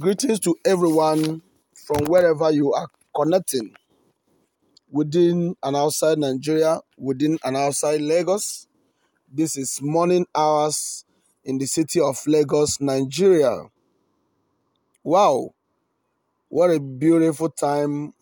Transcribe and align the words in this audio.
Greetings 0.00 0.40
to 0.40 0.56
everyone 0.64 1.40
from 1.76 2.06
wherever 2.06 2.50
you 2.50 2.72
are 2.72 2.88
connecting 3.14 3.76
within 4.90 5.54
and 5.62 5.76
outside 5.76 6.18
Nigeria, 6.18 6.80
within 6.98 7.38
and 7.44 7.56
outside 7.56 8.00
Lagos. 8.00 8.66
This 9.32 9.56
is 9.56 9.80
morning 9.80 10.26
hours 10.34 11.04
in 11.44 11.58
the 11.58 11.66
city 11.66 12.00
of 12.00 12.20
Lagos, 12.26 12.80
Nigeria. 12.80 13.66
Wow, 15.04 15.50
what 16.48 16.72
a 16.72 16.80
beautiful 16.80 17.50
time 17.50 18.14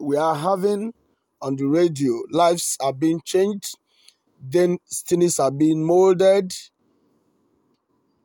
we 0.00 0.16
are 0.16 0.34
having 0.36 0.94
on 1.42 1.56
the 1.56 1.66
radio. 1.66 2.14
Lives 2.30 2.78
are 2.80 2.94
being 2.94 3.20
changed, 3.26 3.76
destinies 4.48 5.38
are 5.38 5.50
being 5.50 5.84
molded, 5.84 6.54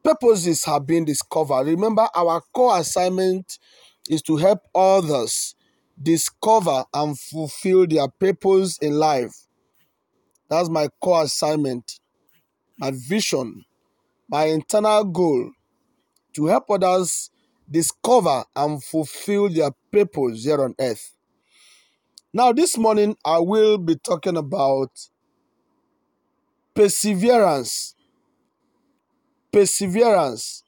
purposes 0.06 0.66
have 0.66 0.88
been 0.88 1.06
discovered. 1.06 1.68
Remember, 1.68 2.08
our 2.16 2.42
core 2.54 2.80
assignment 2.80 3.60
is 4.10 4.22
to 4.24 4.38
help 4.38 4.60
others 4.76 5.56
discover 6.02 6.86
and 6.94 7.20
fulfill 7.20 7.88
their 7.88 8.08
purpose 8.08 8.78
in 8.80 8.94
life. 8.94 9.34
That's 10.50 10.70
my 10.70 10.90
core 11.02 11.24
assignment, 11.24 12.00
my 12.78 12.92
vision, 12.94 13.66
my 14.30 14.46
internal 14.46 15.06
goal 15.06 15.52
to 16.36 16.48
help 16.48 16.70
others 16.70 17.32
discover 17.70 18.44
and 18.56 18.84
fulfill 18.84 19.50
their 19.50 19.72
purpose 19.92 20.46
here 20.46 20.62
on 20.64 20.76
earth. 20.80 21.14
Now, 22.34 22.52
this 22.52 22.78
morning, 22.78 23.16
I 23.26 23.40
will 23.40 23.78
be 23.78 23.96
talking 23.96 24.38
about 24.38 24.92
perseverance. 26.76 27.95
Perseverance. 29.56 30.66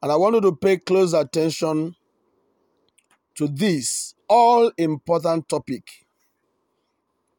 And 0.00 0.12
I 0.12 0.16
want 0.16 0.36
you 0.36 0.40
to 0.42 0.54
pay 0.54 0.76
close 0.76 1.12
attention 1.12 1.96
to 3.34 3.48
this 3.48 4.14
all 4.28 4.70
important 4.78 5.48
topic 5.48 5.82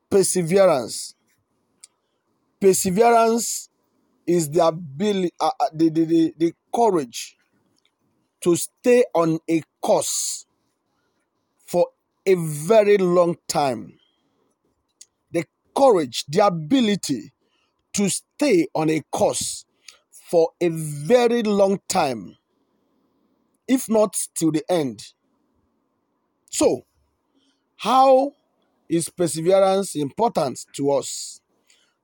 perseverance. 0.10 1.16
Perseverance 2.60 3.70
is 4.28 4.50
the 4.50 4.68
ability, 4.68 5.32
uh, 5.40 5.52
uh, 5.58 5.70
the, 5.74 5.88
the, 5.88 6.04
the, 6.04 6.34
the 6.38 6.54
courage 6.76 7.38
to 8.42 8.58
stay 8.58 9.06
on 9.16 9.40
a 9.50 9.64
course 9.82 10.48
for 11.66 11.88
a 12.26 12.36
very 12.36 12.98
long 12.98 13.38
time. 13.48 13.94
The 15.32 15.46
courage, 15.74 16.26
the 16.28 16.46
ability 16.46 17.32
to 17.94 18.10
stay 18.10 18.68
on 18.74 18.90
a 18.90 19.02
course 19.12 19.66
for 20.30 20.50
a 20.62 20.70
very 20.70 21.44
long 21.44 21.80
time, 21.90 22.38
if 23.68 23.90
not 23.90 24.16
till 24.36 24.52
the 24.52 24.64
end. 24.70 25.14
So, 26.50 26.86
how 27.78 28.34
is 28.90 29.10
perseverance 29.10 29.96
important 29.96 30.60
to 30.74 30.92
us? 30.92 31.42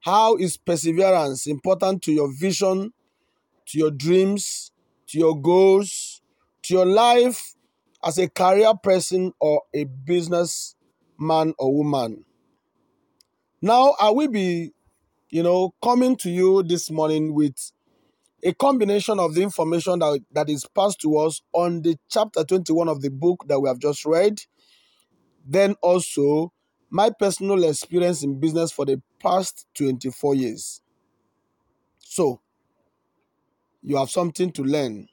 How 0.01 0.35
is 0.37 0.57
perseverance 0.57 1.47
important 1.47 2.01
to 2.03 2.11
your 2.11 2.31
vision, 2.33 2.93
to 3.67 3.77
your 3.77 3.91
dreams, 3.91 4.71
to 5.07 5.17
your 5.17 5.39
goals, 5.39 6.21
to 6.63 6.73
your 6.73 6.85
life 6.85 7.55
as 8.03 8.17
a 8.17 8.29
career 8.29 8.73
person 8.81 9.33
or 9.39 9.63
a 9.73 9.83
business 9.83 10.75
man 11.19 11.53
or 11.57 11.73
woman? 11.73 12.23
Now, 13.61 13.95
I 13.99 14.11
will 14.11 14.29
be, 14.29 14.71
you 15.29 15.43
know, 15.43 15.73
coming 15.83 16.15
to 16.17 16.29
you 16.29 16.63
this 16.63 16.89
morning 16.91 17.33
with 17.33 17.55
a 18.43 18.53
combination 18.53 19.19
of 19.19 19.33
the 19.35 19.41
information 19.41 19.99
that, 19.99 20.19
that 20.31 20.49
is 20.49 20.65
passed 20.75 21.01
to 21.01 21.17
us 21.17 21.41
on 21.53 21.81
the 21.81 21.97
chapter 22.09 22.43
21 22.43 22.87
of 22.87 23.01
the 23.01 23.09
book 23.09 23.45
that 23.47 23.59
we 23.59 23.67
have 23.67 23.79
just 23.79 24.05
read. 24.05 24.39
Then 25.45 25.75
also 25.81 26.53
my 26.89 27.09
personal 27.09 27.63
experience 27.63 28.23
in 28.23 28.39
business 28.39 28.71
for 28.71 28.85
the 28.85 29.01
past 29.21 29.67
24 29.75 30.35
years. 30.35 30.81
So, 31.99 32.41
you 33.81 33.97
have 33.97 34.09
something 34.09 34.51
to 34.53 34.63
learn, 34.63 35.07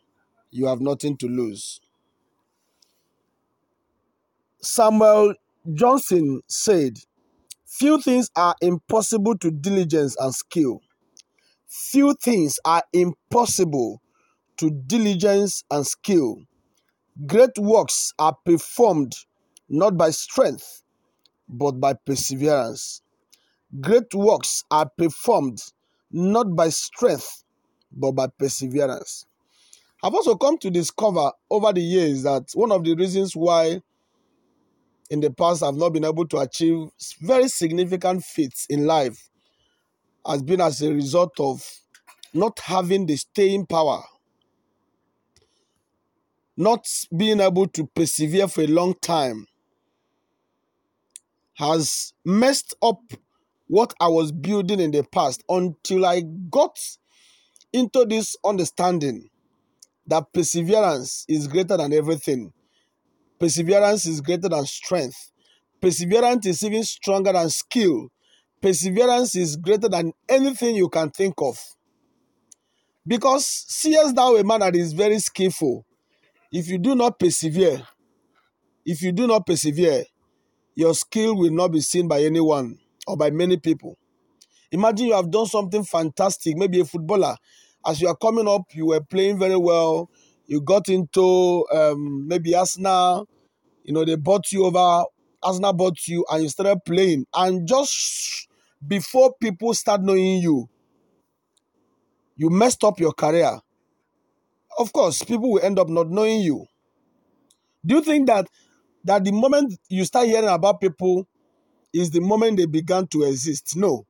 you 0.51 0.67
have 0.67 0.81
nothing 0.81 1.17
to 1.19 1.27
lose. 1.27 1.81
Samuel 4.61 5.35
Johnson 5.73 6.43
said, 6.49 6.99
Few 7.77 8.01
things 8.01 8.31
are 8.37 8.55
impossible 8.63 9.37
to 9.39 9.51
diligence 9.51 10.15
and 10.21 10.33
skill. 10.33 10.79
Few 11.67 12.15
things 12.15 12.61
are 12.65 12.85
impossible 12.93 14.01
to 14.59 14.71
diligence 14.71 15.65
and 15.73 15.85
skill. 15.85 16.37
Great 17.27 17.59
works 17.59 18.13
are 18.17 18.37
performed 18.45 19.17
not 19.69 19.97
by 19.97 20.11
strength, 20.11 20.85
but 21.49 21.73
by 21.81 21.95
perseverance. 21.95 23.03
Great 23.81 24.15
works 24.15 24.63
are 24.71 24.89
performed 24.97 25.61
not 26.13 26.55
by 26.55 26.69
strength, 26.69 27.43
but 27.91 28.13
by 28.13 28.29
perseverance. 28.39 29.27
I've 30.01 30.15
also 30.15 30.37
come 30.37 30.59
to 30.59 30.71
discover 30.71 31.33
over 31.51 31.73
the 31.73 31.83
years 31.83 32.23
that 32.23 32.51
one 32.55 32.71
of 32.71 32.85
the 32.85 32.95
reasons 32.95 33.35
why 33.35 33.81
in 35.15 35.21
the 35.21 35.31
past 35.31 35.63
I've 35.63 35.77
not 35.77 35.91
been 35.91 36.05
able 36.05 36.27
to 36.27 36.39
achieve 36.39 36.89
very 37.21 37.49
significant 37.49 38.25
feats 38.25 38.67
in 38.69 38.85
life 38.85 39.31
has 40.27 40.43
been 40.43 40.61
as 40.61 40.83
a 40.83 40.93
result 40.93 41.39
of 41.39 41.65
not 42.35 42.59
having 42.59 43.07
the 43.07 43.17
staying 43.17 43.67
power, 43.67 44.03
not 46.57 46.85
being 47.17 47.41
able 47.41 47.69
to 47.69 47.87
persevere 47.87 48.49
for 48.49 48.63
a 48.63 48.67
long 48.67 48.95
time, 49.01 49.47
has 51.55 52.13
messed 52.25 52.75
up 52.83 53.01
what 53.69 53.95
I 54.01 54.09
was 54.09 54.33
building 54.33 54.81
in 54.81 54.91
the 54.91 55.05
past 55.05 55.45
until 55.49 56.05
I 56.05 56.23
got 56.51 56.77
into 57.73 58.05
this 58.05 58.37
understanding 58.45 59.29
that 60.09 60.33
perseverance 60.33 61.25
is 61.29 61.47
greater 61.47 61.77
than 61.77 61.93
everything. 61.93 62.53
Perseverance 63.39 64.07
is 64.07 64.21
greater 64.21 64.49
than 64.49 64.65
strength. 64.67 65.31
Perseverance 65.81 66.47
is 66.47 66.63
even 66.63 66.83
stronger 66.85 67.33
than 67.33 67.51
skill. 67.51 68.09
Perseverance 68.61 69.37
is 69.37 69.57
greater 69.57 69.89
than 69.89 70.13
anything 70.29 70.77
you 70.77 70.89
can 70.89 71.11
think 71.11 71.35
of. 71.39 71.59
Because 73.07 73.45
seest 73.47 74.15
thou 74.15 74.37
a 74.37 74.45
man 74.45 74.61
that 74.61 74.75
is 74.75 74.93
very 74.95 75.19
skillful, 75.19 75.85
if 76.51 76.69
you 76.69 76.79
do 76.79 76.95
not 76.95 77.19
persevere, 77.19 77.83
if 78.87 79.03
you 79.03 79.13
do 79.13 79.27
not 79.27 79.47
persevere, 79.47 80.05
your 80.75 80.95
skill 80.95 81.37
will 81.37 81.53
not 81.53 81.69
be 81.69 81.81
seen 81.81 82.09
by 82.09 82.23
anyone 82.23 82.79
or 83.07 83.17
by 83.17 83.31
many 83.31 83.57
people. 83.59 83.99
Imagine 84.73 85.09
you 85.09 85.15
have 85.15 85.31
done 85.31 85.47
something 85.47 85.85
fantastic, 85.85 86.57
maybe 86.57 86.81
a 86.81 86.85
footballer. 86.85 87.37
As 87.87 88.01
you 88.01 88.09
are 88.09 88.17
coming 88.17 88.49
up, 88.49 88.63
you 88.73 88.87
were 88.87 89.01
playing 89.01 89.39
very 89.39 89.57
well. 89.57 90.09
You 90.47 90.61
got 90.61 90.89
into 90.89 91.67
um, 91.73 92.29
maybe 92.29 92.55
Arsenal, 92.55 93.27
you 93.85 93.93
know, 93.95 94.05
they 94.05 94.17
bought 94.17 94.51
you 94.53 94.65
over, 94.65 95.05
Arsenal 95.43 95.73
bought 95.73 96.07
you, 96.07 96.25
and 96.31 96.43
you 96.43 96.49
started 96.49 96.85
playing. 96.85 97.27
And 97.35 97.67
just 97.67 98.49
before 98.87 99.35
people 99.41 99.73
start 99.75 100.03
knowing 100.03 100.43
you, 100.43 100.69
you 102.37 102.51
messed 102.51 102.85
up 102.85 103.01
your 103.01 103.13
career. 103.13 103.61
Of 104.79 104.93
course, 104.93 105.23
people 105.23 105.53
will 105.53 105.63
end 105.63 105.79
up 105.79 105.89
not 105.89 106.11
knowing 106.11 106.41
you. 106.41 106.67
Do 107.85 107.97
you 107.97 108.03
think 108.03 108.27
that 108.27 108.47
that 109.05 109.23
the 109.25 109.33
moment 109.33 109.79
you 109.89 110.05
start 110.05 110.27
hearing 110.27 110.49
about 110.49 110.81
people 110.81 111.29
is 111.93 112.11
the 112.11 112.21
moment 112.21 112.57
they 112.57 112.67
began 112.67 113.07
to 113.09 113.23
exist? 113.25 113.77
No. 113.77 114.07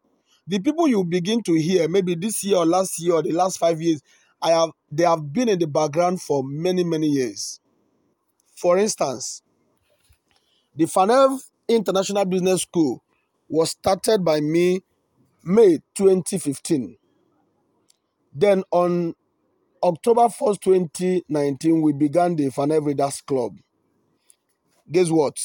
The 0.47 0.59
people 0.61 0.89
you 0.89 1.05
begin 1.05 1.43
to 1.45 1.55
hear, 1.55 1.89
maybe 1.89 2.15
this 2.15 2.45
year 2.45 2.59
or 2.59 2.67
last 2.67 3.01
year 3.01 3.15
or 3.15 3.23
the 3.23 3.33
last 3.33 3.59
five 3.59 3.81
years, 3.81 4.01
I 4.45 4.51
have 4.51 4.71
they 4.93 5.05
have 5.05 5.33
been 5.33 5.49
in 5.49 5.59
the 5.59 5.67
background 5.67 6.21
for 6.21 6.45
many, 6.45 6.85
many 6.85 7.09
years. 7.09 7.61
For 8.55 8.77
instance, 8.77 9.43
the 10.77 10.85
FANEV 10.85 11.41
International 11.67 12.27
Business 12.27 12.63
School 12.63 13.03
was 13.49 13.71
started 13.71 14.23
by 14.23 14.41
me 14.41 14.83
May 15.43 15.79
2015. 15.95 16.97
Then 18.35 18.65
on 18.71 19.15
October 19.83 20.23
1st, 20.29 20.61
2019, 20.61 21.81
we 21.83 21.93
began 21.95 22.37
the 22.37 22.49
FANEV 22.51 22.87
Readers 22.87 23.23
Club. 23.23 23.57
Guess 24.91 25.11
what? 25.11 25.39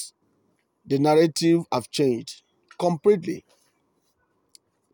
The 0.85 0.99
narrative 0.99 1.61
have 1.71 1.89
changed 1.89 2.43
completely. 2.77 3.45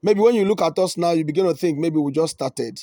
Maybe 0.03 0.19
when 0.19 0.35
you 0.35 0.45
look 0.45 0.61
at 0.61 0.77
us 0.77 0.95
now, 0.97 1.11
you 1.11 1.25
begin 1.25 1.45
to 1.45 1.55
think 1.55 1.79
maybe 1.79 1.97
we 1.97 2.11
just 2.11 2.33
started. 2.33 2.79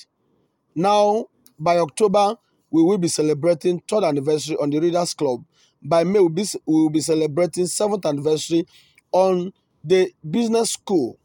Now, 0.74 1.26
by 1.58 1.78
October, 1.78 2.36
we 2.70 2.82
will 2.82 2.98
be 2.98 3.08
celebrating 3.08 3.82
third 3.88 4.04
anniversary 4.04 4.56
on 4.56 4.70
the 4.70 4.80
Readers 4.80 5.14
Club. 5.14 5.44
By 5.82 6.04
May, 6.04 6.20
we'll 6.20 6.28
be, 6.30 6.44
we 6.66 6.74
will 6.74 6.90
be 6.90 7.00
celebrating 7.00 7.66
seventh 7.66 8.06
anniversary 8.06 8.66
on 9.12 9.52
the 9.84 10.12
business 10.28 10.72
school. 10.72 11.18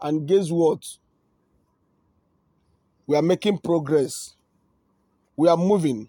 And 0.00 0.26
guess 0.28 0.50
what? 0.50 0.84
We 3.06 3.16
are 3.16 3.22
making 3.22 3.58
progress. 3.58 4.34
we 5.36 5.48
are 5.48 5.56
moving. 5.56 6.08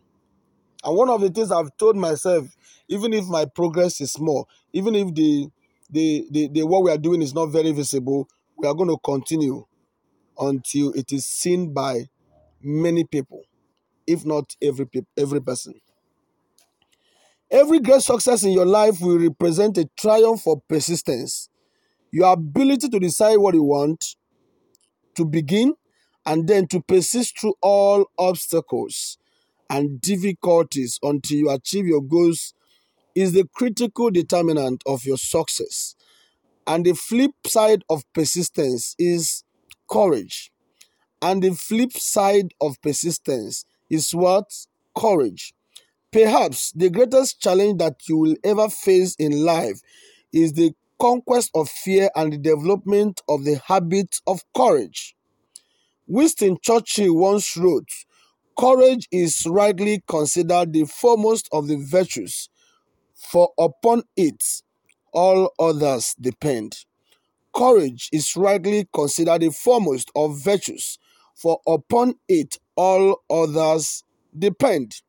And 0.84 0.98
one 0.98 1.10
of 1.10 1.22
the 1.22 1.30
things 1.30 1.52
I've 1.52 1.76
told 1.78 1.98
myself, 1.98 2.48
even 2.88 3.14
if 3.14 3.26
my 3.28 3.46
progress 3.46 4.02
is 4.02 4.14
small, 4.14 4.50
even 4.74 4.96
if 4.96 5.14
the 5.14 5.50
the, 5.92 6.28
the, 6.32 6.50
the 6.50 6.64
what 6.68 6.84
we 6.84 6.92
are 6.92 6.98
doing 6.98 7.22
is 7.22 7.34
not 7.36 7.48
very 7.48 7.72
visible, 7.72 8.28
we 8.58 8.68
are 8.68 8.74
going 8.76 8.90
to 8.90 8.98
continue 9.04 9.66
until 10.42 10.92
it 10.94 11.14
is 11.14 11.26
seen 11.26 11.74
by 11.74 12.10
many 12.62 13.06
people, 13.06 13.44
if 14.08 14.26
not 14.26 14.56
every 14.62 14.88
every 15.18 15.42
person. 15.42 15.76
Every 17.52 17.80
great 17.80 18.02
success 18.02 18.44
in 18.44 18.52
your 18.52 18.66
life 18.66 19.02
will 19.02 19.20
represent 19.20 19.78
a 19.78 19.90
triumph 19.98 20.42
for 20.42 20.62
persistence. 20.70 21.50
Your 22.12 22.34
ability 22.34 22.90
to 22.90 23.00
decide 23.00 23.38
what 23.38 23.54
you 23.54 23.64
want, 23.64 24.16
to 25.16 25.26
begin, 25.26 25.76
and 26.26 26.48
then 26.48 26.68
to 26.68 26.82
persist 26.82 27.40
through 27.40 27.56
all 27.62 28.06
obstacles 28.18 29.18
and 29.70 30.02
difficulties 30.02 31.00
until 31.04 31.38
you 31.38 31.50
achieve 31.50 31.86
your 31.86 32.02
goals 32.02 32.54
is 33.16 33.34
the 33.34 33.48
critical 33.56 34.10
determinant 34.12 34.84
of 34.86 35.06
your 35.06 35.18
success. 35.18 35.96
And 36.68 36.86
the 36.86 36.94
flip 36.94 37.32
side 37.46 37.84
of 37.90 38.04
persistence 38.14 38.96
is 39.00 39.44
courage. 39.92 40.52
And 41.22 41.44
the 41.44 41.52
flip 41.52 41.94
side 41.94 42.54
of 42.60 42.82
persistence 42.82 43.66
is 43.90 44.12
what? 44.12 44.46
Courage. 44.98 45.54
Perhaps 46.12 46.72
the 46.72 46.90
greatest 46.90 47.40
challenge 47.42 47.78
that 47.80 48.08
you 48.08 48.18
will 48.18 48.36
ever 48.44 48.70
face 48.70 49.16
in 49.16 49.44
life 49.44 49.80
is 50.34 50.54
the 50.54 50.74
conquest 51.00 51.52
of 51.56 51.70
fear 51.70 52.10
and 52.16 52.34
the 52.34 52.38
development 52.38 53.22
of 53.30 53.46
the 53.46 53.62
habit 53.66 54.20
of 54.28 54.42
courage. 54.56 55.16
Winston 56.08 56.58
Churchill 56.62 57.16
once 57.16 57.56
wrote, 57.56 57.90
Courage 58.60 59.08
is 59.12 59.46
rightly 59.48 60.04
considered 60.08 60.74
the 60.74 60.84
foremost 60.84 61.48
of 61.52 61.68
the 61.68 61.78
virtues, 61.78 62.50
for 63.16 63.52
upon 63.58 64.04
it 64.18 64.44
all 65.14 65.54
others 65.58 66.14
depend. 66.20 66.86
Courage 67.56 68.10
is 68.12 68.36
rightly 68.36 68.88
considered 68.94 69.42
the 69.42 69.52
foremost 69.52 70.12
of 70.16 70.42
virtues, 70.42 70.98
for 71.36 71.60
upon 71.68 72.16
it 72.28 72.58
all 72.76 73.22
others 73.30 74.04
depend. 74.38 75.02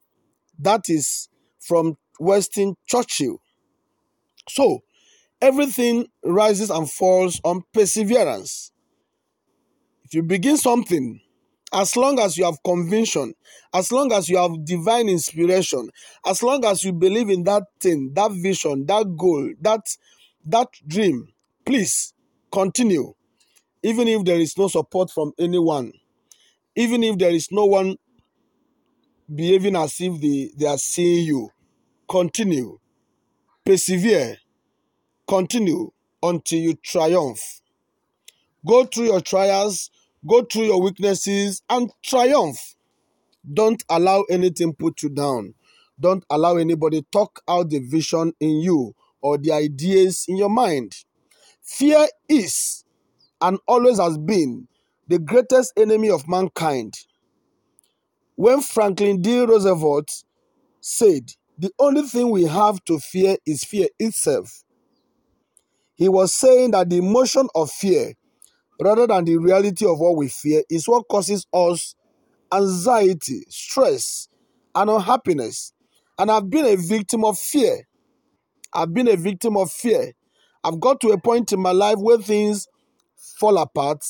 That 0.59 0.89
is 0.89 1.29
from 1.61 1.97
Winston 2.19 2.77
Churchill. 2.87 3.41
So, 4.49 4.81
everything 5.41 6.07
rises 6.25 6.71
and 6.71 6.91
falls 6.91 7.41
on 7.45 7.63
perseverance. 7.73 8.73
If 10.05 10.15
you 10.15 10.23
begin 10.23 10.57
something, 10.57 11.21
as 11.73 11.97
long 11.97 12.19
as 12.21 12.37
you 12.37 12.45
have 12.45 12.63
conviction, 12.65 13.35
as 13.73 13.91
long 13.91 14.13
as 14.13 14.29
you 14.29 14.37
have 14.37 14.65
divine 14.65 15.09
inspiration, 15.09 15.89
as 16.27 16.43
long 16.43 16.65
as 16.65 16.85
you 16.85 16.93
believe 16.93 17.31
in 17.31 17.45
that 17.45 17.65
thing, 17.81 18.13
that 18.15 18.31
vision, 18.33 18.85
that 18.87 19.17
goal, 19.17 19.53
that 19.61 19.81
that 20.45 20.69
dream, 20.87 21.29
please 21.65 22.12
continue. 22.53 23.15
Even 23.83 24.07
if 24.07 24.25
there 24.25 24.39
is 24.39 24.57
no 24.57 24.69
support 24.69 25.11
from 25.11 25.33
anyone, 25.39 25.93
even 26.77 27.03
if 27.03 27.19
there 27.19 27.31
is 27.31 27.49
no 27.51 27.65
one 27.65 27.97
behaving 29.35 29.75
as 29.77 29.97
if 30.01 30.21
they, 30.21 30.51
they 30.57 30.67
are 30.67 30.79
seeing 30.79 31.27
you. 31.27 31.51
Continue. 32.09 32.79
Persevere. 33.65 34.37
Continue 35.27 35.91
until 36.23 36.59
you 36.61 36.75
triumph. 36.75 37.61
Go 38.65 38.85
through 38.85 39.07
your 39.07 39.21
trials, 39.21 39.91
go 40.27 40.43
through 40.45 40.65
your 40.65 40.81
weaknesses, 40.81 41.63
and 41.69 41.91
triumph. 42.03 42.77
Don't 43.53 43.83
allow 43.89 44.23
anything 44.31 44.73
put 44.75 45.03
you 45.03 45.09
down. 45.09 45.55
Don't 45.99 46.25
allow 46.31 46.57
anybody 46.57 47.05
talk 47.11 47.43
out 47.49 47.71
the 47.71 47.81
vision 47.81 48.33
in 48.39 48.61
you 48.61 48.95
or 49.21 49.39
the 49.39 49.53
ideas 49.53 50.27
in 50.29 50.37
your 50.37 50.51
mind. 50.51 51.05
Fear 51.63 52.09
is 52.29 52.85
and 53.41 53.59
always 53.67 53.99
has 53.99 54.19
been 54.19 54.69
the 55.09 55.19
greatest 55.19 55.73
enemy 55.77 56.11
of 56.11 56.29
mankind 56.29 56.95
when 58.37 58.61
Franklin 58.61 59.23
D. 59.23 59.41
Roosevelt 59.41 60.25
said, 60.81 61.33
The 61.59 61.71
only 61.79 62.03
thing 62.03 62.31
we 62.31 62.45
have 62.45 62.85
to 62.85 62.99
fear 62.99 63.37
is 63.47 63.65
fear 63.65 63.89
itself, 63.99 64.65
he 65.95 66.09
was 66.09 66.35
saying 66.35 66.73
that 66.73 66.91
the 66.91 66.99
emotion 66.99 67.49
of 67.55 67.71
fear, 67.71 68.15
rather 68.81 69.07
than 69.07 69.25
the 69.25 69.37
reality 69.37 69.87
of 69.87 70.01
what 70.01 70.17
we 70.17 70.29
fear, 70.29 70.63
is 70.71 70.89
what 70.89 71.07
causes 71.09 71.47
us 71.53 71.95
anxiety, 72.53 73.45
stress, 73.49 74.29
and 74.75 74.91
unhappiness. 74.91 75.73
And 76.19 76.31
I've 76.31 76.51
been 76.51 76.67
a 76.67 76.77
victim 76.77 77.25
of 77.25 77.39
fear. 77.39 77.87
I've 78.73 78.93
been 78.93 79.09
a 79.09 79.17
victim 79.17 79.57
of 79.57 79.71
fear. 79.71 80.13
I've 80.65 80.81
got 80.81 81.01
to 81.01 81.11
a 81.11 81.21
point 81.21 81.53
in 81.53 81.61
my 81.61 81.73
life 81.73 81.97
where 81.99 82.19
things 82.19 82.69
fall 83.17 83.59
apart, 83.59 84.05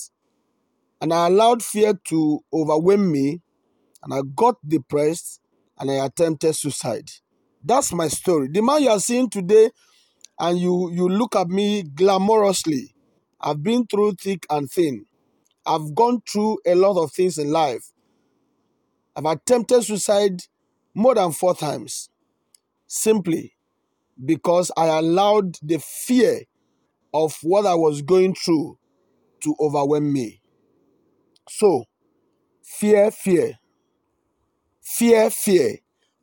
and 1.01 1.13
I 1.13 1.27
allowed 1.27 1.63
fear 1.63 1.95
to 2.09 2.41
overwhelm 2.53 3.11
me 3.11 3.41
and 4.03 4.13
I 4.13 4.21
got 4.35 4.57
depressed 4.67 5.41
and 5.79 5.91
I 5.91 6.05
attempted 6.05 6.55
suicide. 6.55 7.11
That's 7.65 7.93
my 7.93 8.09
story. 8.09 8.49
The 8.53 8.61
man 8.63 8.83
you 8.83 8.91
are 8.91 9.01
seeing 9.01 9.31
today, 9.31 9.71
and 10.39 10.59
you 10.59 10.91
you 10.93 11.09
look 11.09 11.37
at 11.37 11.49
me 11.49 11.85
glamorously. 11.85 12.93
I've 13.41 13.63
been 13.63 13.87
through 13.87 14.15
thick 14.15 14.47
and 14.51 14.71
thin. 14.71 15.07
I've 15.65 15.95
gone 15.95 16.23
through 16.29 16.59
a 16.67 16.75
lot 16.75 17.01
of 17.01 17.13
things 17.13 17.39
in 17.39 17.53
life. 17.53 17.93
I've 19.15 19.27
attempted 19.27 19.83
suicide 19.85 20.41
more 20.95 21.15
than 21.15 21.33
four 21.33 21.55
times 21.55 22.09
simply 22.87 23.55
because 24.25 24.71
I 24.77 24.87
allowed 24.87 25.59
the 25.63 25.79
fear 25.79 26.43
of 27.15 27.37
what 27.43 27.67
I 27.67 27.75
was 27.75 28.03
going 28.03 28.35
through 28.35 28.79
to 29.43 29.55
overwhelm 29.61 30.13
me. 30.13 30.41
So, 31.49 31.85
fear, 32.63 33.11
fear. 33.11 33.59
Fear, 34.81 35.31
fear. 35.31 35.79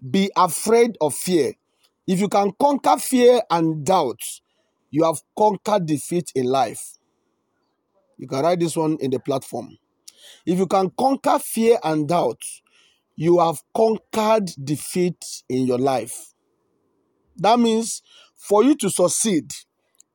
Be 0.09 0.31
afraid 0.35 0.97
of 1.01 1.13
fear. 1.13 1.53
If 2.07 2.19
you 2.19 2.29
can 2.29 2.53
conquer 2.59 2.97
fear 2.97 3.41
and 3.49 3.85
doubt, 3.85 4.21
you 4.89 5.03
have 5.03 5.21
conquered 5.37 5.85
defeat 5.85 6.31
in 6.33 6.45
life. 6.45 6.97
You 8.17 8.27
can 8.27 8.41
write 8.43 8.59
this 8.59 8.75
one 8.75 8.97
in 8.99 9.11
the 9.11 9.19
platform. 9.19 9.77
If 10.45 10.57
you 10.57 10.67
can 10.67 10.91
conquer 10.97 11.39
fear 11.39 11.77
and 11.83 12.07
doubt, 12.07 12.41
you 13.15 13.39
have 13.39 13.61
conquered 13.75 14.49
defeat 14.63 15.43
in 15.49 15.67
your 15.67 15.77
life. 15.77 16.33
That 17.39 17.59
means 17.59 18.01
for 18.35 18.63
you 18.63 18.75
to 18.75 18.89
succeed, 18.89 19.51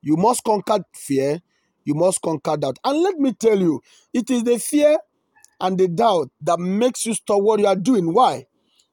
you 0.02 0.16
must 0.16 0.44
conquer 0.44 0.84
fear, 0.94 1.40
you 1.84 1.94
must 1.94 2.20
conquer 2.22 2.56
doubt. 2.56 2.78
And 2.84 3.00
let 3.00 3.16
me 3.18 3.32
tell 3.32 3.58
you, 3.58 3.80
it 4.12 4.30
is 4.30 4.44
the 4.44 4.58
fear 4.58 4.98
and 5.60 5.78
the 5.78 5.88
doubt 5.88 6.30
that 6.42 6.58
makes 6.58 7.06
you 7.06 7.14
stop 7.14 7.42
what 7.42 7.60
you 7.60 7.66
are 7.66 7.76
doing. 7.76 8.12
Why? 8.12 8.46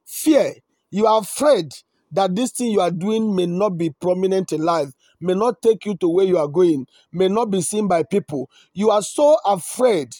Fear. 0.04 0.54
You 0.90 1.06
are 1.06 1.20
afraid 1.20 1.72
that 2.12 2.36
this 2.36 2.52
thing 2.52 2.70
you 2.70 2.80
are 2.80 2.90
doing 2.90 3.34
may 3.34 3.46
not 3.46 3.78
be 3.78 3.90
prominent 3.90 4.52
in 4.52 4.62
life, 4.62 4.90
may 5.20 5.34
not 5.34 5.62
take 5.62 5.86
you 5.86 5.96
to 5.96 6.08
where 6.08 6.26
you 6.26 6.36
are 6.38 6.48
going, 6.48 6.86
may 7.12 7.28
not 7.28 7.50
be 7.50 7.62
seen 7.62 7.88
by 7.88 8.02
people. 8.02 8.50
You 8.74 8.90
are 8.90 9.02
so 9.02 9.38
afraid 9.46 10.14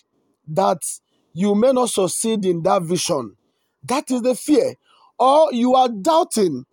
that 0.49 0.79
you 1.35 1.55
may 1.55 1.73
not 1.73 1.91
succeed 1.91 2.45
in 2.45 2.63
that 2.63 2.83
vision. 2.83 3.37
That 3.85 4.11
is 4.11 4.23
the 4.23 4.35
fear. 4.35 4.75
Or 5.19 5.53
you 5.53 5.75
are 5.75 5.89
doubting. 5.89 6.65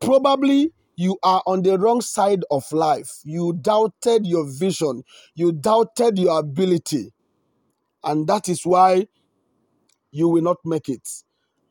Probably 0.00 0.72
you 0.96 1.18
are 1.22 1.42
on 1.46 1.62
the 1.62 1.78
wrong 1.78 2.00
side 2.00 2.44
of 2.50 2.70
life. 2.72 3.10
You 3.24 3.54
doubted 3.54 4.26
your 4.26 4.46
vision, 4.50 5.02
you 5.34 5.52
doubted 5.52 6.18
your 6.18 6.38
ability. 6.38 7.12
And 8.04 8.26
that 8.28 8.48
is 8.48 8.64
why 8.64 9.06
you 10.12 10.28
will 10.28 10.42
not 10.42 10.58
make 10.64 10.88
it. 10.88 11.08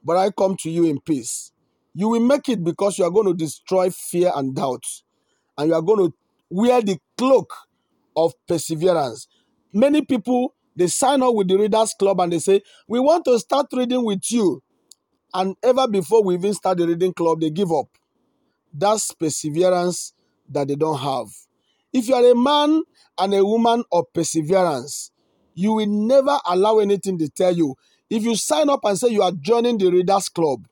But 0.03 0.17
I 0.17 0.31
come 0.31 0.55
to 0.57 0.69
you 0.69 0.85
in 0.85 0.99
peace. 1.01 1.51
You 1.93 2.09
will 2.09 2.21
make 2.21 2.49
it 2.49 2.63
because 2.63 2.97
you 2.99 3.05
are 3.05 3.11
going 3.11 3.27
to 3.27 3.33
destroy 3.33 3.89
fear 3.89 4.31
and 4.35 4.55
doubt. 4.55 4.83
And 5.57 5.69
you 5.69 5.75
are 5.75 5.81
going 5.81 6.09
to 6.11 6.15
wear 6.49 6.81
the 6.81 6.99
cloak 7.17 7.53
of 8.15 8.33
perseverance. 8.47 9.27
Many 9.73 10.03
people, 10.03 10.55
they 10.75 10.87
sign 10.87 11.23
up 11.23 11.33
with 11.35 11.47
the 11.47 11.57
Readers 11.57 11.93
Club 11.97 12.19
and 12.21 12.33
they 12.33 12.39
say, 12.39 12.61
We 12.87 12.99
want 12.99 13.25
to 13.25 13.39
start 13.39 13.67
reading 13.73 14.05
with 14.05 14.31
you. 14.31 14.61
And 15.33 15.55
ever 15.63 15.87
before 15.87 16.23
we 16.23 16.35
even 16.35 16.53
start 16.53 16.77
the 16.79 16.87
reading 16.87 17.13
club, 17.13 17.41
they 17.41 17.49
give 17.51 17.71
up. 17.71 17.89
That's 18.73 19.11
perseverance 19.11 20.13
that 20.49 20.67
they 20.67 20.75
don't 20.75 20.99
have. 20.99 21.27
If 21.91 22.07
you 22.07 22.15
are 22.15 22.31
a 22.31 22.35
man 22.35 22.83
and 23.17 23.33
a 23.33 23.43
woman 23.43 23.83
of 23.91 24.05
perseverance, 24.13 25.11
you 25.55 25.73
will 25.73 25.87
never 25.87 26.37
allow 26.45 26.79
anything 26.79 27.17
to 27.19 27.29
tell 27.29 27.53
you. 27.55 27.75
If 28.09 28.23
you 28.23 28.35
sign 28.35 28.69
up 28.69 28.81
and 28.83 28.97
say 28.97 29.09
you 29.09 29.21
are 29.21 29.31
joining 29.31 29.77
the 29.77 29.91
Readers 29.91 30.29
Club, 30.29 30.67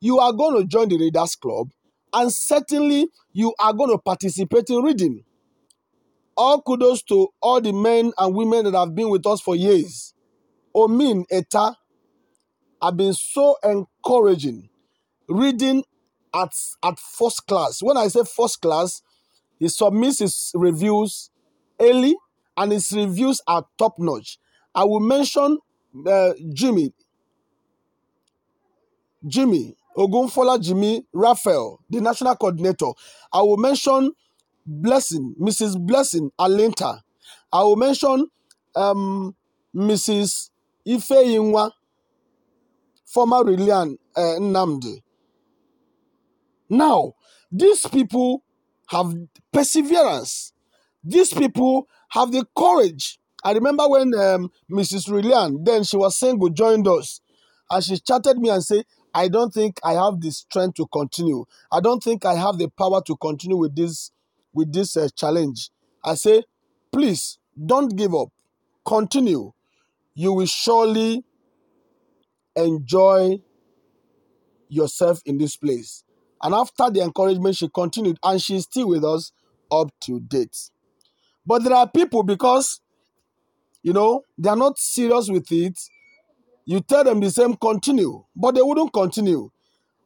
you 0.00 0.18
are 0.18 0.32
going 0.32 0.60
to 0.60 0.66
join 0.66 0.88
the 0.88 0.98
Readers 0.98 1.34
Club 1.36 1.70
and 2.12 2.32
certainly 2.32 3.08
you 3.32 3.54
are 3.58 3.72
going 3.72 3.90
to 3.90 3.98
participate 3.98 4.70
in 4.70 4.82
reading. 4.82 5.24
All 6.36 6.62
kudos 6.62 7.02
to 7.04 7.28
all 7.42 7.60
the 7.60 7.72
men 7.72 8.12
and 8.16 8.34
women 8.34 8.64
that 8.64 8.78
have 8.78 8.94
been 8.94 9.10
with 9.10 9.26
us 9.26 9.40
for 9.40 9.56
years. 9.56 10.14
Omin 10.74 11.24
Eta, 11.30 11.76
have 12.80 12.96
been 12.96 13.12
so 13.12 13.56
encouraging 13.64 14.68
reading 15.28 15.84
at 16.34 16.52
at 16.82 16.98
first 16.98 17.46
class. 17.46 17.82
When 17.82 17.96
I 17.96 18.08
say 18.08 18.20
first 18.24 18.60
class, 18.60 19.02
he 19.58 19.68
submits 19.68 20.18
his 20.20 20.52
reviews 20.54 21.30
early 21.80 22.16
and 22.56 22.72
his 22.72 22.92
reviews 22.92 23.40
are 23.46 23.66
top 23.78 23.98
notch. 23.98 24.38
I 24.74 24.84
will 24.84 25.00
mention 25.00 25.58
uh, 26.06 26.32
Jimmy, 26.52 26.92
Jimmy 29.26 29.74
Ogunfola 29.98 30.62
Jimmy 30.62 31.04
Raphael, 31.12 31.80
the 31.90 32.00
national 32.00 32.36
coordinator. 32.36 32.90
I 33.32 33.42
will 33.42 33.56
mention 33.56 34.12
Blessing, 34.64 35.34
Mrs. 35.40 35.78
Blessing 35.84 36.30
Alinta. 36.38 37.00
I 37.52 37.62
will 37.62 37.76
mention 37.76 38.28
um, 38.76 39.34
Mrs. 39.74 40.50
Ifeyinwa, 40.86 41.72
former 43.06 43.42
Relian 43.44 43.98
uh, 44.14 44.20
Nnamdi. 44.38 45.02
Now, 46.68 47.14
these 47.50 47.86
people 47.86 48.42
have 48.88 49.14
perseverance. 49.52 50.52
These 51.04 51.32
people 51.32 51.88
have 52.10 52.32
the 52.32 52.44
courage. 52.56 53.18
I 53.44 53.52
remember 53.52 53.88
when 53.88 54.14
um, 54.14 54.50
Mrs. 54.70 55.10
Relian, 55.10 55.62
then 55.64 55.84
she 55.84 55.96
was 55.96 56.18
single, 56.18 56.48
joined 56.50 56.86
us, 56.88 57.20
and 57.70 57.82
she 57.84 57.98
chatted 57.98 58.38
me 58.38 58.50
and 58.50 58.62
said, 58.64 58.84
I 59.14 59.28
don't 59.28 59.52
think 59.52 59.80
I 59.84 59.92
have 59.92 60.20
the 60.20 60.30
strength 60.30 60.74
to 60.76 60.86
continue. 60.86 61.44
I 61.72 61.80
don't 61.80 62.02
think 62.02 62.24
I 62.24 62.34
have 62.34 62.58
the 62.58 62.68
power 62.68 63.02
to 63.06 63.16
continue 63.16 63.56
with 63.56 63.74
this 63.74 64.10
with 64.52 64.72
this 64.72 64.96
uh, 64.96 65.08
challenge. 65.16 65.70
I 66.04 66.14
say, 66.14 66.42
please 66.92 67.38
don't 67.66 67.94
give 67.96 68.14
up. 68.14 68.28
Continue. 68.84 69.52
You 70.14 70.32
will 70.32 70.46
surely 70.46 71.24
enjoy 72.56 73.38
yourself 74.68 75.20
in 75.24 75.38
this 75.38 75.56
place. 75.56 76.04
And 76.42 76.54
after 76.54 76.90
the 76.90 77.00
encouragement, 77.00 77.56
she 77.56 77.68
continued, 77.68 78.18
and 78.22 78.40
she's 78.40 78.64
still 78.64 78.88
with 78.88 79.04
us 79.04 79.32
up 79.70 79.88
to 80.00 80.20
date. 80.20 80.56
But 81.46 81.64
there 81.64 81.74
are 81.74 81.88
people 81.88 82.22
because 82.22 82.80
you 83.82 83.92
know 83.92 84.22
they 84.36 84.48
are 84.48 84.56
not 84.56 84.78
serious 84.78 85.28
with 85.28 85.50
it. 85.50 85.78
You 86.66 86.80
tell 86.80 87.04
them 87.04 87.20
the 87.20 87.30
same 87.30 87.54
continue, 87.56 88.24
but 88.36 88.54
they 88.54 88.62
wouldn't 88.62 88.92
continue. 88.92 89.50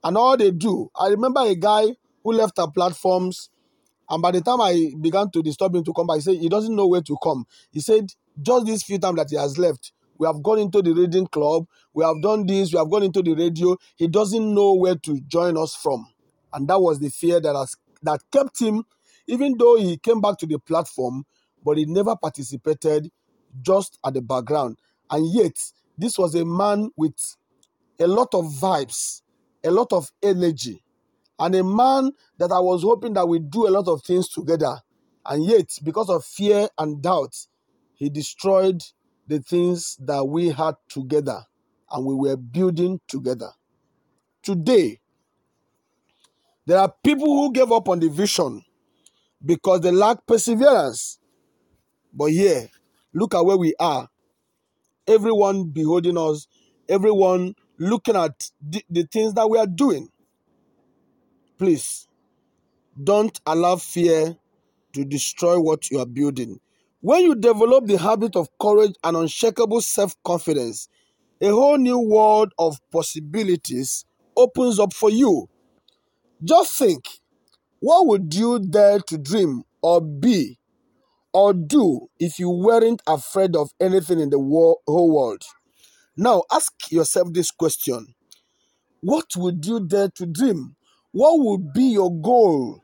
And 0.05 0.17
all 0.17 0.37
they 0.37 0.51
do, 0.51 0.91
I 0.99 1.09
remember 1.09 1.41
a 1.41 1.55
guy 1.55 1.87
who 2.23 2.33
left 2.33 2.59
our 2.59 2.71
platforms, 2.71 3.51
and 4.09 4.23
by 4.23 4.31
the 4.31 4.41
time 4.41 4.61
I 4.61 4.93
began 5.01 5.31
to 5.31 5.43
disturb 5.43 5.75
him 5.75 5.85
to 5.85 5.93
come 5.93 6.07
back, 6.07 6.17
he 6.17 6.21
said 6.23 6.37
he 6.37 6.49
doesn't 6.49 6.75
know 6.75 6.87
where 6.87 7.03
to 7.03 7.17
come. 7.23 7.47
He 7.73 7.81
said 7.81 8.13
just 8.41 8.67
this 8.67 8.83
few 8.85 8.99
times 8.99 9.17
that 9.17 9.31
he 9.31 9.37
has 9.37 9.59
left, 9.59 9.93
we 10.19 10.27
have 10.27 10.43
gone 10.43 10.59
into 10.61 10.83
the 10.83 10.93
reading 10.93 11.27
club, 11.27 11.67
we 11.95 12.05
have 12.05 12.23
done 12.23 12.47
this, 12.47 12.73
we 12.73 12.79
have 12.79 12.91
gone 12.91 13.03
into 13.03 13.23
the 13.23 13.35
radio. 13.35 13.77
He 13.97 14.07
doesn't 14.07 14.55
know 14.55 14.75
where 14.75 14.95
to 14.95 15.21
join 15.23 15.57
us 15.59 15.75
from. 15.75 16.07
And 16.53 16.69
that 16.69 16.81
was 16.81 16.99
the 16.99 17.11
fear 17.11 17.41
that 17.41 17.55
has 17.55 17.77
that 18.03 18.21
kept 18.33 18.61
him, 18.61 18.85
even 19.27 19.57
though 19.59 19.77
he 19.77 19.97
came 19.97 20.21
back 20.21 20.39
to 20.39 20.47
the 20.47 20.59
platform, 20.59 21.25
but 21.65 21.79
he 21.79 21.85
never 21.87 22.17
participated 22.17 23.11
just 23.61 23.99
at 24.05 24.15
the 24.15 24.23
background. 24.23 24.79
And 25.11 25.33
yet, 25.33 25.57
this 25.97 26.19
was 26.19 26.35
a 26.35 26.45
man 26.45 26.91
with 26.97 27.15
a 28.01 28.07
lot 28.07 28.35
of 28.35 28.47
vibes, 28.47 29.23
a 29.65 29.71
lot 29.71 29.93
of 29.93 30.11
energy, 30.23 30.83
and 31.39 31.55
a 31.55 31.63
man 31.65 32.11
that 32.39 32.51
I 32.51 32.61
was 32.61 32.83
hoping 32.83 33.13
that 33.15 33.29
we 33.29 33.39
do 33.39 33.69
a 33.69 33.71
lot 33.71 33.89
of 33.89 34.03
things 34.03 34.29
together. 34.29 34.81
And 35.25 35.45
yet, 35.45 35.71
because 35.85 36.09
of 36.11 36.25
fear 36.25 36.69
and 36.79 37.01
doubt, 37.01 37.37
he 37.95 38.11
destroyed 38.11 38.83
the 39.29 39.39
things 39.41 39.97
that 40.01 40.25
we 40.25 40.49
had 40.51 40.75
together 40.89 41.45
and 41.91 42.05
we 42.05 42.15
were 42.15 42.37
building 42.37 43.01
together. 43.07 43.51
Today, 44.43 45.02
there 46.67 46.79
are 46.79 46.93
people 47.05 47.27
who 47.27 47.53
gave 47.53 47.73
up 47.73 47.89
on 47.89 48.01
the 48.01 48.09
vision 48.09 48.63
because 49.45 49.81
they 49.81 49.91
lack 49.91 50.27
perseverance. 50.27 51.19
But 52.13 52.27
here, 52.33 52.69
look 53.15 53.35
at 53.35 53.45
where 53.45 53.57
we 53.57 53.75
are. 53.81 54.09
Everyone 55.07 55.71
beholding 55.71 56.19
us, 56.19 56.47
everyone 56.89 57.55
looking 57.79 58.17
at 58.17 58.51
the, 58.61 58.85
the 58.91 59.05
things 59.05 59.35
that 59.35 59.49
we 59.49 59.59
are 59.59 59.67
doing. 59.67 60.09
Please, 61.59 62.09
don't 63.03 63.41
allow 63.47 63.77
fear 63.77 64.37
to 64.95 65.05
destroy 65.05 65.61
what 65.61 65.91
you 65.91 65.99
are 66.01 66.07
building. 66.07 66.61
When 67.01 67.23
you 67.23 67.35
develop 67.35 67.87
the 67.87 67.99
habit 67.99 68.37
of 68.37 68.49
courage 68.61 68.95
and 69.05 69.17
unshakable 69.17 69.81
self 69.81 70.15
confidence, 70.25 70.89
a 71.41 71.49
whole 71.49 71.79
new 71.79 71.99
world 71.99 72.53
of 72.59 72.79
possibilities 72.93 74.05
opens 74.37 74.79
up 74.79 74.93
for 74.93 75.11
you. 75.11 75.49
Just 76.45 76.77
think 76.77 77.05
what 77.81 78.07
would 78.07 78.35
you 78.35 78.59
dare 78.59 78.99
to 79.01 79.19
dream 79.19 79.63
or 79.81 80.01
be 80.01 80.59
or 81.33 81.53
do 81.55 82.09
if 82.19 82.39
you 82.39 82.51
weren't 82.51 83.01
afraid 83.07 83.55
of 83.57 83.71
anything 83.81 84.21
in 84.21 84.31
the 84.31 84.39
whole 84.39 85.15
world? 85.15 85.43
Now, 86.17 86.43
ask 86.53 86.73
yourself 86.91 87.33
this 87.33 87.51
question 87.51 88.15
What 89.01 89.27
would 89.37 89.65
you 89.65 89.87
dare 89.87 90.09
to 90.17 90.27
dream? 90.27 90.75
What 91.13 91.39
would 91.39 91.73
be 91.73 91.85
your 91.85 92.11
goal? 92.13 92.81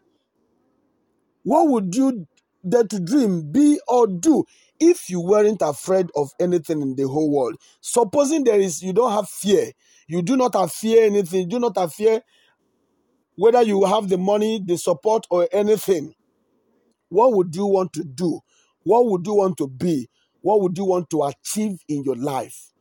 What 1.43 1.69
would 1.69 1.95
you 1.95 2.27
dare 2.69 2.85
to 2.85 3.01
dream, 3.01 3.51
be, 3.51 3.81
or 3.89 4.07
do 4.07 4.45
if 4.79 5.09
you 5.11 5.21
weren't 5.21 5.63
afraid 5.63 6.11
of 6.15 6.31
anything 6.41 6.83
in 6.83 6.95
the 6.95 7.09
whole 7.09 7.31
world? 7.31 7.57
Supposing 7.81 8.45
there 8.45 8.61
is, 8.61 8.83
you 8.83 8.93
don't 8.93 9.13
have 9.13 9.29
fear, 9.29 9.73
you 10.07 10.23
do 10.23 10.37
not 10.37 10.55
have 10.55 10.73
fear 10.73 11.05
anything, 11.07 11.41
you 11.43 11.47
do 11.47 11.59
not 11.59 11.77
have 11.77 11.93
fear 11.93 12.23
whether 13.39 13.63
you 13.63 13.85
have 13.85 14.09
the 14.09 14.19
money, 14.19 14.61
the 14.67 14.77
support, 14.77 15.25
or 15.31 15.49
anything. 15.53 16.13
What 17.09 17.35
would 17.35 17.55
you 17.55 17.67
want 17.67 17.93
to 17.93 18.03
do? 18.03 18.41
What 18.83 19.07
would 19.07 19.25
you 19.25 19.35
want 19.35 19.57
to 19.59 19.69
be? 19.69 20.11
What 20.41 20.61
would 20.61 20.77
you 20.77 20.85
want 20.85 21.09
to 21.11 21.23
achieve 21.23 21.79
in 21.89 22.03
your 22.03 22.17
life? 22.17 22.73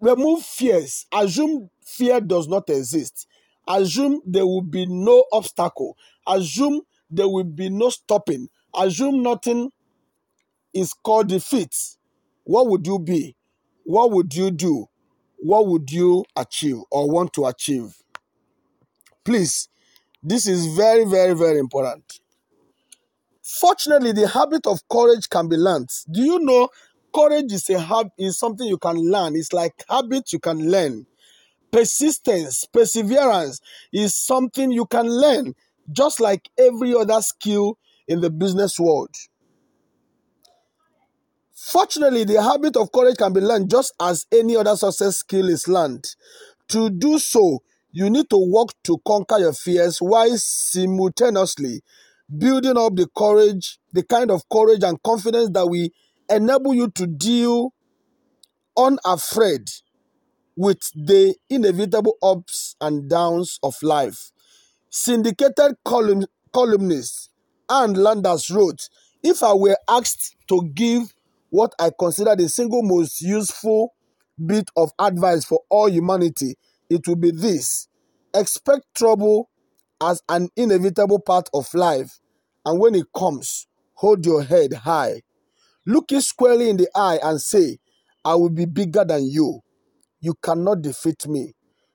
Remove 0.00 0.42
fears. 0.42 1.06
Assume 1.12 1.70
fear 1.86 2.20
does 2.20 2.48
not 2.48 2.68
exist. 2.68 3.28
Assume 3.68 4.20
there 4.26 4.44
will 4.44 4.60
be 4.62 4.86
no 4.86 5.24
obstacle. 5.30 5.96
Assume 6.26 6.80
there 7.08 7.28
will 7.28 7.44
be 7.44 7.70
no 7.70 7.90
stopping. 7.90 8.48
Assume 8.74 9.22
nothing 9.22 9.70
is 10.74 10.92
called 10.92 11.28
defeat. 11.28 11.76
What 12.42 12.66
would 12.66 12.84
you 12.88 12.98
be? 12.98 13.36
What 13.84 14.10
would 14.10 14.34
you 14.34 14.50
do? 14.50 14.86
What 15.38 15.68
would 15.68 15.92
you 15.92 16.24
achieve 16.36 16.78
or 16.90 17.08
want 17.08 17.32
to 17.34 17.46
achieve? 17.46 17.94
Please, 19.28 19.68
this 20.22 20.46
is 20.46 20.74
very, 20.74 21.04
very, 21.04 21.34
very 21.34 21.58
important. 21.58 22.20
Fortunately, 23.42 24.12
the 24.12 24.28
habit 24.28 24.64
of 24.66 24.86
courage 24.88 25.28
can 25.28 25.48
be 25.48 25.56
learned. 25.56 25.90
Do 26.08 26.22
you 26.22 26.38
know 26.38 26.68
courage 27.12 27.52
is 27.52 27.68
a 27.70 27.80
hab- 27.80 28.12
is 28.16 28.38
something 28.38 28.66
you 28.68 28.78
can 28.78 28.96
learn? 28.96 29.34
It's 29.34 29.52
like 29.52 29.84
habit 29.88 30.32
you 30.32 30.38
can 30.38 30.70
learn. 30.70 31.06
Persistence, 31.72 32.66
perseverance 32.66 33.60
is 33.92 34.14
something 34.14 34.72
you 34.72 34.86
can 34.86 35.08
learn, 35.08 35.54
just 35.92 36.20
like 36.20 36.50
every 36.58 36.94
other 36.94 37.22
skill 37.22 37.78
in 38.08 38.20
the 38.22 38.30
business 38.30 38.78
world. 38.80 39.14
Fortunately, 41.54 42.24
the 42.24 42.42
habit 42.42 42.76
of 42.76 42.90
courage 42.92 43.16
can 43.18 43.32
be 43.32 43.40
learned 43.40 43.70
just 43.70 43.92
as 44.00 44.26
any 44.32 44.56
other 44.56 44.76
success 44.76 45.18
skill 45.18 45.48
is 45.48 45.68
learned. 45.68 46.04
To 46.68 46.88
do 46.90 47.18
so, 47.18 47.62
you 47.90 48.10
need 48.10 48.28
to 48.30 48.36
work 48.36 48.68
to 48.84 48.98
conquer 49.06 49.38
your 49.38 49.52
fears 49.52 49.98
while 49.98 50.36
simultaneously 50.36 51.82
building 52.36 52.76
up 52.76 52.94
the 52.94 53.08
courage, 53.16 53.78
the 53.92 54.02
kind 54.02 54.30
of 54.30 54.48
courage 54.50 54.82
and 54.82 55.02
confidence 55.02 55.50
that 55.50 55.66
will 55.66 55.88
enable 56.30 56.74
you 56.74 56.88
to 56.90 57.06
deal 57.06 57.72
unafraid 58.76 59.70
with 60.56 60.90
the 60.94 61.34
inevitable 61.48 62.16
ups 62.22 62.76
and 62.80 63.08
downs 63.08 63.58
of 63.62 63.74
life. 63.82 64.30
Syndicated 64.90 65.76
column, 65.84 66.24
columnist 66.52 67.30
Ann 67.70 67.94
Landers 67.94 68.50
wrote, 68.50 68.88
If 69.22 69.42
I 69.42 69.52
were 69.54 69.76
asked 69.88 70.36
to 70.48 70.62
give 70.74 71.12
what 71.50 71.74
I 71.78 71.90
consider 71.98 72.36
the 72.36 72.48
single 72.48 72.82
most 72.82 73.20
useful 73.20 73.94
bit 74.44 74.70
of 74.76 74.90
advice 74.98 75.44
for 75.44 75.60
all 75.68 75.88
humanity, 75.88 76.56
it 76.90 77.06
will 77.06 77.16
be 77.16 77.30
this 77.30 77.88
expect 78.34 78.84
trouble 78.94 79.50
as 80.00 80.22
an 80.28 80.48
inevitable 80.56 81.18
part 81.18 81.48
of 81.52 81.72
life, 81.74 82.20
and 82.64 82.78
when 82.78 82.94
it 82.94 83.06
comes, 83.16 83.66
hold 83.94 84.24
your 84.24 84.42
head 84.42 84.72
high. 84.72 85.22
Look 85.86 86.12
it 86.12 86.22
squarely 86.22 86.70
in 86.70 86.76
the 86.76 86.88
eye 86.94 87.18
and 87.22 87.40
say, 87.40 87.78
I 88.24 88.34
will 88.34 88.50
be 88.50 88.66
bigger 88.66 89.04
than 89.04 89.26
you. 89.28 89.60
You 90.20 90.34
cannot 90.42 90.82
defeat 90.82 91.26
me. 91.26 91.54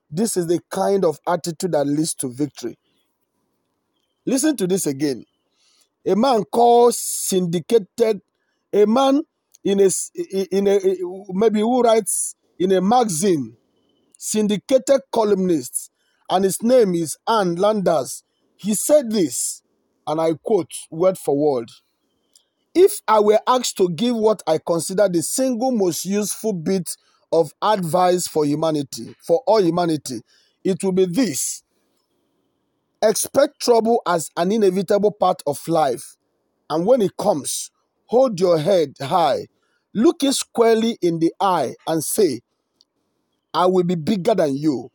This 0.10 0.36
is 0.36 0.48
the 0.48 0.60
kind 0.70 1.06
of 1.06 1.20
attitude 1.28 1.72
that 1.74 1.86
leads 1.86 2.14
to 2.16 2.28
victory. 2.28 2.78
Listen 4.26 4.56
to 4.58 4.68
this 4.68 4.86
again. 4.88 5.26
A 6.06 6.16
man 6.16 6.44
calls 6.44 7.00
syndicated, 7.00 8.22
a 8.74 8.86
man 8.86 9.22
in 9.64 9.80
a 9.80 9.90
in 10.52 10.68
a 10.68 10.80
maybe 11.30 11.62
who 11.62 11.82
writes 11.82 12.36
in 12.60 12.72
a 12.74 12.82
magazine 12.82 13.56
syndicated 14.24 15.02
columnist, 15.12 15.92
and 16.30 16.46
his 16.46 16.64
name 16.64 16.96
is 16.96 17.18
Ann 17.28 17.56
Landers. 17.56 18.24
He 18.56 18.74
said 18.74 19.12
this, 19.12 19.62
and 20.08 20.22
I 20.22 20.36
quote 20.42 20.72
word 20.90 21.18
for 21.18 21.38
word. 21.38 21.70
If 22.74 22.94
I 23.06 23.20
were 23.20 23.42
asked 23.46 23.76
to 23.78 23.90
give 23.90 24.16
what 24.16 24.42
I 24.48 24.60
consider 24.66 25.10
the 25.10 25.22
single 25.22 25.74
most 25.74 26.06
useful 26.06 26.54
bit 26.54 26.96
of 27.34 27.52
advice 27.62 28.26
for 28.26 28.46
humanity, 28.46 29.14
for 29.20 29.42
all 29.46 29.62
humanity, 29.62 30.22
it 30.64 30.82
will 30.84 30.94
be 30.94 31.06
this 31.06 31.64
expect 33.02 33.60
trouble 33.60 34.02
as 34.08 34.30
an 34.38 34.54
inevitable 34.54 35.12
part 35.12 35.44
of 35.46 35.68
life. 35.68 36.16
And 36.70 36.86
when 36.86 37.02
it 37.02 37.18
comes, 37.18 37.70
hold 38.06 38.40
your 38.40 38.58
head 38.58 38.94
high, 39.02 39.48
look 39.94 40.24
it 40.24 40.32
squarely 40.32 40.98
in 41.02 41.20
the 41.20 41.34
eye, 41.42 41.76
and 41.86 42.02
say, 42.02 42.40
I 43.54 43.66
will 43.68 43.84
be 43.84 43.96
bigger 43.96 44.34
than 44.36 44.56
you. 44.58 44.90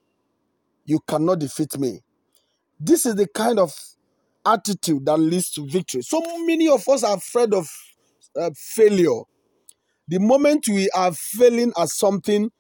You 0.85 1.01
cannot 1.07 1.39
defeat 1.41 1.79
me. 1.79 2.01
This 2.81 3.07
is 3.07 3.15
the 3.15 3.27
kind 3.29 3.59
of 3.59 3.73
attitude 4.45 5.05
that 5.07 5.19
leads 5.19 5.51
to 5.53 5.67
victory. 5.67 6.03
So 6.03 6.21
many 6.45 6.69
of 6.69 6.89
us 6.89 7.05
are 7.05 7.17
afraid 7.17 7.53
of 7.53 7.69
uh, 8.37 8.51
failure. 8.57 9.23
The 10.09 10.19
moment 10.19 10.67
we 10.69 10.89
are 10.91 11.13
failing 11.13 11.73
at 11.79 11.89
something, 11.91 12.51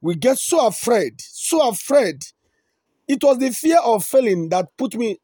we 0.00 0.16
get 0.16 0.38
so 0.38 0.66
afraid, 0.66 1.14
so 1.20 1.68
afraid. 1.68 2.16
It 3.06 3.22
was 3.22 3.38
the 3.38 3.50
fear 3.50 3.78
of 3.84 4.04
failing 4.04 4.48
that 4.48 4.66
put 4.76 4.96
me, 4.96 5.18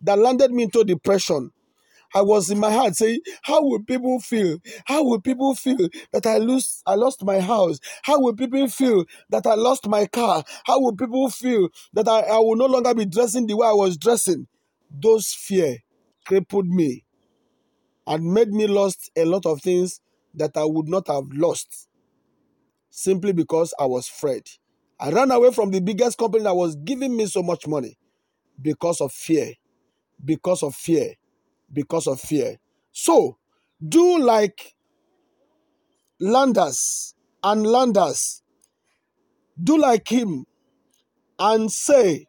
that 0.00 0.18
landed 0.18 0.52
me 0.52 0.64
into 0.64 0.84
depression. 0.84 1.50
I 2.14 2.22
was 2.22 2.50
in 2.50 2.58
my 2.58 2.70
heart 2.70 2.96
saying, 2.96 3.20
How 3.42 3.62
will 3.62 3.82
people 3.82 4.20
feel? 4.20 4.58
How 4.84 5.02
will 5.04 5.20
people 5.20 5.54
feel 5.54 5.88
that 6.12 6.26
I 6.26 6.38
lose 6.38 6.82
I 6.86 6.94
lost 6.94 7.24
my 7.24 7.40
house? 7.40 7.78
How 8.02 8.20
will 8.20 8.34
people 8.34 8.68
feel 8.68 9.04
that 9.30 9.46
I 9.46 9.54
lost 9.54 9.86
my 9.88 10.06
car? 10.06 10.44
How 10.64 10.80
will 10.80 10.96
people 10.96 11.30
feel 11.30 11.68
that 11.92 12.08
I, 12.08 12.20
I 12.20 12.38
will 12.38 12.56
no 12.56 12.66
longer 12.66 12.94
be 12.94 13.06
dressing 13.06 13.46
the 13.46 13.56
way 13.56 13.66
I 13.66 13.72
was 13.72 13.96
dressing? 13.96 14.46
Those 14.90 15.32
fear 15.32 15.78
crippled 16.26 16.66
me 16.66 17.04
and 18.06 18.24
made 18.32 18.48
me 18.52 18.66
lost 18.66 19.10
a 19.16 19.24
lot 19.24 19.46
of 19.46 19.62
things 19.62 20.00
that 20.34 20.56
I 20.56 20.64
would 20.64 20.88
not 20.88 21.06
have 21.08 21.24
lost 21.32 21.88
simply 22.90 23.32
because 23.32 23.74
I 23.78 23.86
was 23.86 24.08
afraid. 24.08 24.48
I 25.00 25.10
ran 25.10 25.30
away 25.30 25.50
from 25.52 25.70
the 25.70 25.80
biggest 25.80 26.18
company 26.18 26.44
that 26.44 26.54
was 26.54 26.76
giving 26.76 27.16
me 27.16 27.26
so 27.26 27.42
much 27.42 27.66
money 27.66 27.96
because 28.60 29.00
of 29.00 29.12
fear. 29.12 29.54
Because 30.24 30.62
of 30.62 30.74
fear. 30.74 31.14
Because 31.72 32.06
of 32.06 32.20
fear. 32.20 32.58
So, 32.92 33.38
do 33.86 34.18
like 34.18 34.74
Landers 36.20 37.14
Ann 37.44 37.64
Landers. 37.64 38.42
Do 39.62 39.78
like 39.78 40.08
him 40.08 40.44
and 41.38 41.70
say, 41.70 42.26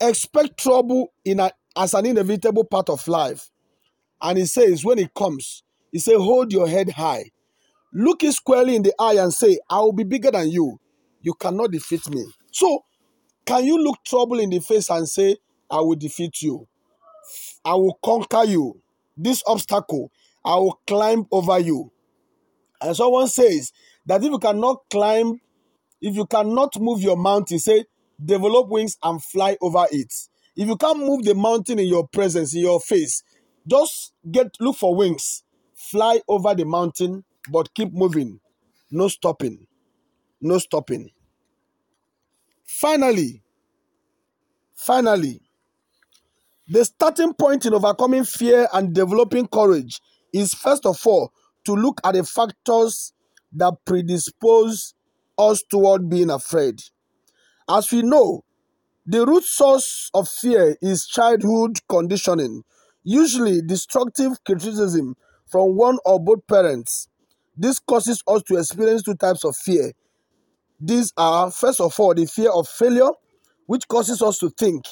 expect 0.00 0.58
trouble 0.58 1.12
in 1.24 1.40
a, 1.40 1.50
as 1.76 1.94
an 1.94 2.06
inevitable 2.06 2.64
part 2.64 2.90
of 2.90 3.06
life. 3.08 3.50
And 4.20 4.38
he 4.38 4.46
says, 4.46 4.84
when 4.84 4.98
it 4.98 5.14
comes, 5.14 5.62
he 5.92 5.98
says, 5.98 6.16
hold 6.16 6.52
your 6.52 6.68
head 6.68 6.90
high. 6.90 7.30
Look 7.92 8.22
it 8.22 8.32
squarely 8.32 8.76
in 8.76 8.82
the 8.82 8.92
eye 8.98 9.14
and 9.14 9.32
say, 9.32 9.58
I 9.70 9.78
will 9.80 9.92
be 9.92 10.04
bigger 10.04 10.30
than 10.30 10.50
you. 10.50 10.78
You 11.22 11.34
cannot 11.34 11.70
defeat 11.70 12.08
me. 12.10 12.24
So, 12.52 12.84
can 13.46 13.64
you 13.64 13.78
look 13.78 13.98
trouble 14.04 14.40
in 14.40 14.50
the 14.50 14.60
face 14.60 14.90
and 14.90 15.08
say, 15.08 15.36
I 15.70 15.80
will 15.80 15.96
defeat 15.96 16.42
you? 16.42 16.66
I 17.64 17.74
will 17.74 17.98
conquer 18.04 18.44
you. 18.44 18.80
This 19.16 19.42
obstacle, 19.46 20.10
I 20.44 20.56
will 20.56 20.80
climb 20.86 21.26
over 21.30 21.58
you. 21.58 21.92
And 22.80 22.96
someone 22.96 23.28
says 23.28 23.72
that 24.06 24.22
if 24.22 24.30
you 24.30 24.38
cannot 24.38 24.82
climb, 24.90 25.40
if 26.00 26.14
you 26.16 26.26
cannot 26.26 26.78
move 26.78 27.00
your 27.00 27.16
mountain, 27.16 27.58
say, 27.58 27.84
develop 28.22 28.68
wings 28.68 28.96
and 29.02 29.22
fly 29.22 29.56
over 29.60 29.86
it. 29.90 30.12
If 30.56 30.68
you 30.68 30.76
can't 30.76 30.98
move 30.98 31.24
the 31.24 31.34
mountain 31.34 31.78
in 31.78 31.88
your 31.88 32.06
presence, 32.06 32.54
in 32.54 32.60
your 32.60 32.80
face, 32.80 33.22
just 33.66 34.12
get 34.30 34.54
look 34.60 34.76
for 34.76 34.94
wings, 34.94 35.42
fly 35.74 36.20
over 36.28 36.54
the 36.54 36.64
mountain, 36.64 37.24
but 37.50 37.74
keep 37.74 37.92
moving, 37.92 38.40
no 38.90 39.08
stopping, 39.08 39.66
no 40.40 40.58
stopping. 40.58 41.10
Finally, 42.64 43.42
finally, 44.74 45.40
the 46.68 46.84
starting 46.84 47.34
point 47.34 47.66
in 47.66 47.74
overcoming 47.74 48.24
fear 48.24 48.68
and 48.72 48.94
developing 48.94 49.46
courage 49.46 50.00
is 50.32 50.54
first 50.54 50.86
of 50.86 50.98
all 51.06 51.32
to 51.64 51.72
look 51.74 52.00
at 52.04 52.14
the 52.14 52.24
factors 52.24 53.12
that 53.52 53.74
predispose 53.84 54.94
us 55.38 55.62
toward 55.62 56.08
being 56.08 56.30
afraid. 56.30 56.80
As 57.68 57.90
we 57.92 58.02
know, 58.02 58.44
the 59.06 59.26
root 59.26 59.44
source 59.44 60.10
of 60.14 60.28
fear 60.28 60.76
is 60.80 61.06
childhood 61.06 61.78
conditioning, 61.88 62.62
usually 63.02 63.60
destructive 63.60 64.32
criticism 64.44 65.16
from 65.46 65.76
one 65.76 65.98
or 66.04 66.18
both 66.18 66.46
parents. 66.46 67.08
This 67.56 67.78
causes 67.78 68.22
us 68.26 68.42
to 68.44 68.56
experience 68.56 69.02
two 69.02 69.14
types 69.14 69.44
of 69.44 69.56
fear. 69.56 69.92
These 70.80 71.12
are, 71.16 71.50
first 71.50 71.80
of 71.80 71.98
all, 72.00 72.14
the 72.14 72.26
fear 72.26 72.50
of 72.50 72.68
failure, 72.68 73.10
which 73.66 73.86
causes 73.88 74.20
us 74.22 74.38
to 74.38 74.50
think, 74.50 74.84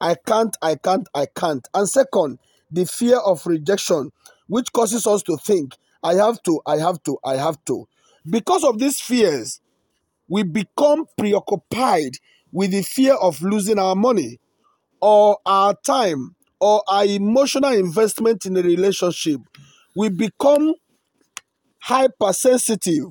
I 0.00 0.14
can't, 0.14 0.56
I 0.62 0.76
can't, 0.76 1.08
I 1.14 1.26
can't. 1.26 1.66
And 1.74 1.88
second, 1.88 2.38
the 2.70 2.84
fear 2.86 3.18
of 3.18 3.46
rejection, 3.46 4.10
which 4.46 4.72
causes 4.72 5.06
us 5.06 5.22
to 5.24 5.36
think, 5.36 5.74
I 6.02 6.14
have 6.14 6.42
to, 6.44 6.60
I 6.66 6.78
have 6.78 7.02
to, 7.04 7.18
I 7.24 7.36
have 7.36 7.64
to. 7.66 7.88
Because 8.28 8.64
of 8.64 8.78
these 8.78 9.00
fears, 9.00 9.60
we 10.28 10.42
become 10.42 11.06
preoccupied 11.16 12.18
with 12.52 12.72
the 12.72 12.82
fear 12.82 13.14
of 13.14 13.40
losing 13.42 13.78
our 13.78 13.94
money 13.94 14.38
or 15.00 15.38
our 15.46 15.74
time 15.84 16.34
or 16.60 16.82
our 16.88 17.04
emotional 17.04 17.72
investment 17.72 18.46
in 18.46 18.56
a 18.56 18.62
relationship. 18.62 19.40
We 19.94 20.08
become 20.08 20.74
hypersensitive 21.80 23.04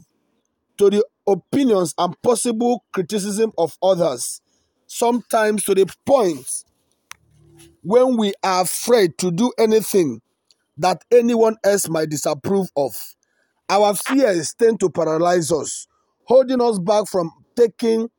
to 0.78 0.90
the 0.90 1.06
opinions 1.28 1.94
and 1.98 2.22
possible 2.22 2.84
criticism 2.92 3.52
of 3.58 3.78
others, 3.82 4.42
sometimes 4.88 5.64
to 5.64 5.74
the 5.76 5.88
point 6.06 6.65
when 7.86 8.18
we 8.18 8.34
are 8.44 8.64
afraid 8.64 9.16
to 9.16 9.30
do 9.30 9.54
anything 9.60 10.20
that 10.76 11.04
anyone 11.12 11.56
else 11.64 11.88
might 11.88 12.10
disapprove 12.10 12.68
of. 12.76 12.96
Our 13.70 13.94
fears 13.94 14.56
tend 14.58 14.80
to 14.80 14.90
paralyze 14.90 15.52
us, 15.52 15.86
holding 16.24 16.62
us 16.62 16.80
back 16.80 17.08
from 17.08 17.32
taking 17.56 18.10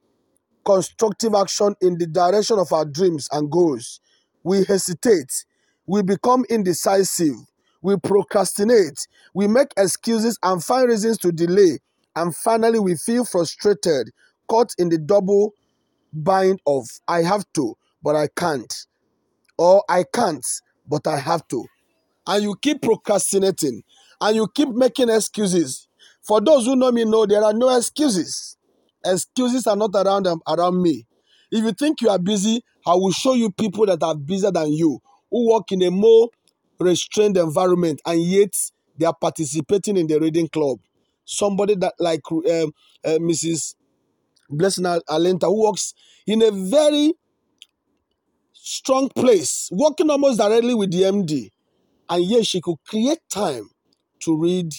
constructive 0.64 1.34
action 1.34 1.74
in 1.80 1.98
the 1.98 2.06
direction 2.06 2.60
of 2.60 2.72
our 2.72 2.84
dreams 2.84 3.28
and 3.32 3.50
goals. 3.50 3.98
We 4.44 4.64
hesitate, 4.64 5.44
we 5.84 6.02
become 6.02 6.44
indecisive, 6.48 7.34
we 7.82 7.96
procrastinate, 7.96 9.08
we 9.34 9.48
make 9.48 9.72
excuses 9.76 10.38
and 10.44 10.62
find 10.62 10.88
reasons 10.88 11.18
to 11.18 11.32
delay, 11.32 11.80
and 12.14 12.34
finally 12.36 12.78
we 12.78 12.94
feel 12.94 13.24
frustrated, 13.24 14.10
caught 14.46 14.72
in 14.78 14.90
the 14.90 14.98
double 14.98 15.54
bind 16.12 16.60
of 16.68 16.86
I 17.08 17.22
have 17.22 17.44
to, 17.54 17.76
but 18.00 18.14
I 18.14 18.28
can't, 18.28 18.72
or 19.58 19.84
I 19.88 20.04
can't, 20.12 20.44
but 20.86 21.06
I 21.06 21.18
have 21.18 21.46
to. 21.48 21.64
And 22.26 22.42
you 22.42 22.56
keep 22.60 22.82
procrastinating 22.82 23.82
and 24.20 24.36
you 24.36 24.48
keep 24.54 24.68
making 24.70 25.08
excuses. 25.08 25.88
For 26.22 26.40
those 26.40 26.66
who 26.66 26.76
know 26.76 26.90
me 26.90 27.04
know 27.04 27.26
there 27.26 27.44
are 27.44 27.52
no 27.54 27.76
excuses. 27.76 28.56
Excuses 29.04 29.66
are 29.66 29.76
not 29.76 29.90
around 29.94 30.24
them, 30.24 30.40
around 30.48 30.82
me. 30.82 31.06
If 31.50 31.64
you 31.64 31.72
think 31.72 32.00
you 32.00 32.08
are 32.08 32.18
busy, 32.18 32.62
I 32.86 32.94
will 32.94 33.12
show 33.12 33.34
you 33.34 33.50
people 33.50 33.86
that 33.86 34.02
are 34.02 34.16
busier 34.16 34.50
than 34.50 34.72
you, 34.72 35.00
who 35.30 35.52
work 35.52 35.70
in 35.70 35.82
a 35.82 35.90
more 35.90 36.28
restrained 36.78 37.36
environment, 37.36 38.00
and 38.04 38.20
yet 38.20 38.54
they 38.98 39.06
are 39.06 39.14
participating 39.14 39.96
in 39.96 40.06
the 40.06 40.18
reading 40.18 40.48
club. 40.48 40.78
Somebody 41.24 41.76
that 41.76 41.94
like 41.98 42.20
uh, 42.30 42.66
uh, 42.66 42.68
Mrs. 43.04 43.74
Blessing 44.48 44.84
Alenta, 44.84 45.44
who 45.44 45.64
works 45.64 45.94
in 46.26 46.42
a 46.42 46.50
very 46.50 47.14
strong 48.66 49.08
place, 49.08 49.68
working 49.70 50.10
almost 50.10 50.38
directly 50.38 50.74
with 50.74 50.90
the 50.90 51.02
MD, 51.02 51.50
and 52.08 52.24
yet 52.24 52.44
she 52.44 52.60
could 52.60 52.78
create 52.84 53.20
time 53.30 53.70
to 54.24 54.36
read 54.36 54.72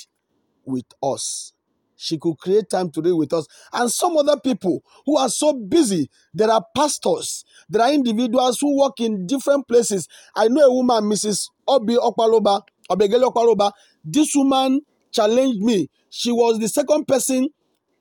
with 0.65 0.83
us. 1.01 1.53
She 1.95 2.17
could 2.17 2.37
create 2.37 2.69
time 2.69 2.91
to 2.91 3.01
read 3.01 3.13
with 3.13 3.31
us. 3.31 3.47
And 3.71 3.89
some 3.89 4.17
other 4.17 4.37
people 4.37 4.83
who 5.05 5.17
are 5.17 5.29
so 5.29 5.53
busy, 5.53 6.09
there 6.33 6.51
are 6.51 6.63
pastors, 6.75 7.45
there 7.69 7.81
are 7.81 7.93
individuals 7.93 8.59
who 8.59 8.77
work 8.77 8.99
in 8.99 9.25
different 9.25 9.69
places. 9.69 10.07
I 10.35 10.49
know 10.49 10.65
a 10.65 10.73
woman, 10.73 11.05
Mrs. 11.05 11.47
Obi 11.65 11.95
Okpaloba, 11.95 12.63
Obegele 12.91 13.31
Okpaloba. 13.31 13.71
This 14.03 14.31
woman 14.35 14.81
challenged 15.13 15.61
me. 15.61 15.89
She 16.09 16.31
was 16.33 16.59
the 16.59 16.67
second 16.67 17.07
person 17.07 17.47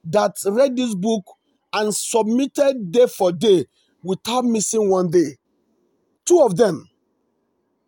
that 0.05 0.33
read 0.47 0.77
this 0.77 0.97
book 0.97 1.25
and 1.73 1.95
submitted 1.95 2.91
day 2.91 3.07
for 3.07 3.31
day 3.31 3.67
without 4.03 4.45
missing 4.45 4.91
one 4.91 5.11
day. 5.11 5.37
Two 6.27 6.43
of 6.43 6.57
them, 6.57 6.89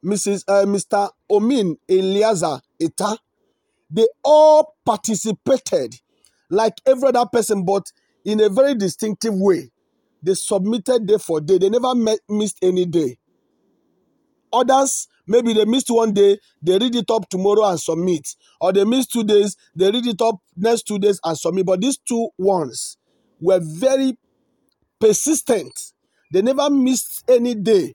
Mrs. 0.05 0.45
Uh, 0.49 0.65
Mr. 0.67 1.11
Omin 1.31 1.77
Eliaza 1.89 2.63
Eta, 2.81 3.19
they 3.91 4.07
all 4.25 4.77
participated 4.87 5.97
like 6.51 6.75
every 6.87 7.09
other 7.09 7.27
person, 7.27 7.65
but 7.65 7.93
in 8.25 8.41
a 8.41 8.49
very 8.49 8.75
distinctive 8.75 9.35
way. 9.35 9.71
they 10.23 10.35
submitted 10.35 11.07
day 11.07 11.19
for 11.19 11.41
day. 11.41 11.59
They 11.59 11.69
never 11.71 11.95
met, 11.95 12.19
missed 12.29 12.59
any 12.63 12.85
day. 12.85 13.19
Others, 14.53 15.09
maybe 15.27 15.53
they 15.53 15.65
missed 15.65 15.91
one 15.91 16.13
day, 16.13 16.39
they 16.63 16.79
read 16.79 16.95
it 16.97 17.11
up 17.11 17.29
tomorrow 17.29 17.65
and 17.71 17.81
submit. 17.81 18.35
Or 18.61 18.73
they 18.73 18.85
missed 18.85 19.13
two 19.13 19.25
days, 19.25 19.57
they 19.75 19.91
read 19.91 20.07
it 20.07 20.21
up 20.23 20.37
next 20.57 20.83
two 20.85 20.99
days 20.99 21.21
and 21.25 21.39
submit. 21.39 21.67
But 21.67 21.81
these 21.81 21.99
two 21.99 22.31
ones 22.39 22.97
were 23.41 23.61
very 23.63 24.17
persistent. 25.01 25.93
They 26.33 26.43
never 26.43 26.71
missed 26.71 27.25
any 27.29 27.55
day. 27.55 27.95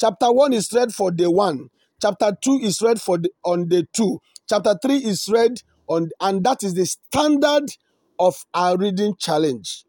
Chapter 0.00 0.32
1 0.32 0.52
is 0.52 0.72
read 0.72 0.92
for 0.92 1.10
day 1.10 1.26
1. 1.26 1.68
Chapter 2.02 2.36
2 2.40 2.60
is 2.62 2.82
read 2.82 3.00
for 3.00 3.18
the, 3.18 3.30
on 3.44 3.68
day 3.68 3.84
2. 3.92 4.18
Chapter 4.48 4.76
3 4.82 4.96
is 4.96 5.28
read 5.28 5.62
on 5.86 6.10
and 6.20 6.44
that 6.44 6.62
is 6.62 6.74
the 6.74 6.84
standard 6.84 7.66
of 8.18 8.44
our 8.54 8.76
reading 8.76 9.14
challenge. 9.18 9.84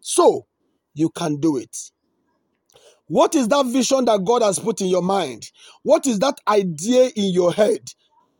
So, 0.00 0.46
you 0.94 1.10
can 1.10 1.38
do 1.40 1.56
it. 1.56 1.76
What 3.06 3.34
is 3.34 3.48
that 3.48 3.66
vision 3.66 4.04
that 4.04 4.24
God 4.24 4.42
has 4.42 4.58
put 4.58 4.80
in 4.80 4.88
your 4.88 5.02
mind? 5.02 5.50
What 5.82 6.06
is 6.06 6.18
that 6.18 6.38
idea 6.46 7.10
in 7.16 7.32
your 7.32 7.52
head? 7.52 7.80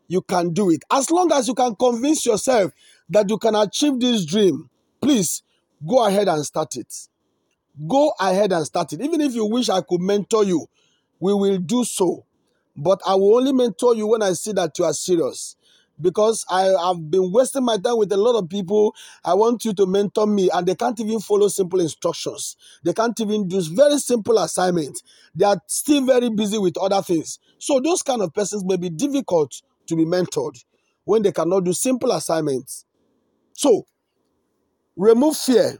You 0.09 0.23
can 0.23 0.53
do 0.53 0.71
it. 0.71 0.83
As 0.91 1.11
long 1.11 1.33
as 1.33 1.49
you 1.49 1.55
can 1.55 1.75
convince 1.75 2.27
yourself 2.27 2.73
that 3.09 3.31
you 3.31 3.39
can 3.39 3.55
achieve 3.55 3.99
this 3.99 4.27
dream, 4.27 4.69
please 5.01 5.43
go 5.87 6.05
ahead 6.07 6.29
and 6.29 6.45
start 6.45 6.77
it. 6.77 6.93
Go 7.87 8.13
ahead 8.21 8.53
and 8.53 8.67
start 8.67 8.93
it. 8.93 9.01
Even 9.01 9.21
if 9.21 9.35
you 9.35 9.47
wish 9.47 9.69
I 9.69 9.81
could 9.81 10.01
mentor 10.01 10.45
you, 10.45 10.67
we 11.21 11.35
will 11.35 11.59
do 11.59 11.85
so. 11.85 12.25
But 12.77 13.01
I 13.07 13.15
will 13.15 13.37
only 13.37 13.53
mentor 13.53 13.95
you 13.95 14.07
when 14.07 14.23
I 14.23 14.33
see 14.35 14.53
that 14.53 14.79
you 14.79 14.85
are 14.85 14.93
serious 14.93 15.57
because 16.01 16.45
I 16.49 16.63
have 16.63 17.11
been 17.11 17.33
wasting 17.33 17.65
my 17.65 17.77
time 17.77 17.99
with 17.99 18.13
a 18.13 18.17
lot 18.17 18.39
of 18.39 18.49
people. 18.49 18.95
I 19.25 19.35
want 19.35 19.65
you 19.65 19.73
to 19.75 19.87
mentor 19.87 20.27
me, 20.27 20.49
and 20.53 20.67
they 20.67 20.75
can't 20.75 20.99
even 21.01 21.21
follow 21.21 21.49
simple 21.49 21.81
instructions. 21.81 22.57
They 22.85 22.93
can't 22.93 23.19
even 23.21 23.49
do 23.49 23.61
very 23.75 23.99
simple 23.99 24.39
assignments. 24.39 25.03
They 25.35 25.45
are 25.45 25.61
still 25.67 26.05
very 26.07 26.31
busy 26.31 26.59
with 26.59 26.77
other 26.79 27.03
things. 27.03 27.39
So 27.59 27.81
those 27.81 28.03
kind 28.03 28.23
of 28.23 28.33
persons 28.33 28.65
may 28.65 28.77
be 28.77 28.91
difficult 28.91 29.61
to 29.89 29.97
be 29.97 30.05
mentored 30.05 30.63
when 31.05 31.23
they 31.23 31.33
cannot 31.33 31.65
do 31.65 31.73
simple 31.73 32.13
assignments. 32.13 32.85
So 33.55 33.87
remove 34.97 35.37
fear, 35.37 35.77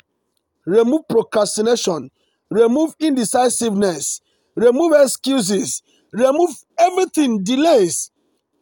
remove 0.67 1.03
procrastination, 1.09 2.11
remove 2.51 2.95
indecisiveness, 2.99 4.21
remove 4.59 4.93
excuses, 5.01 5.83
remove 6.13 6.51
everything 6.79 7.43
delays 7.43 8.11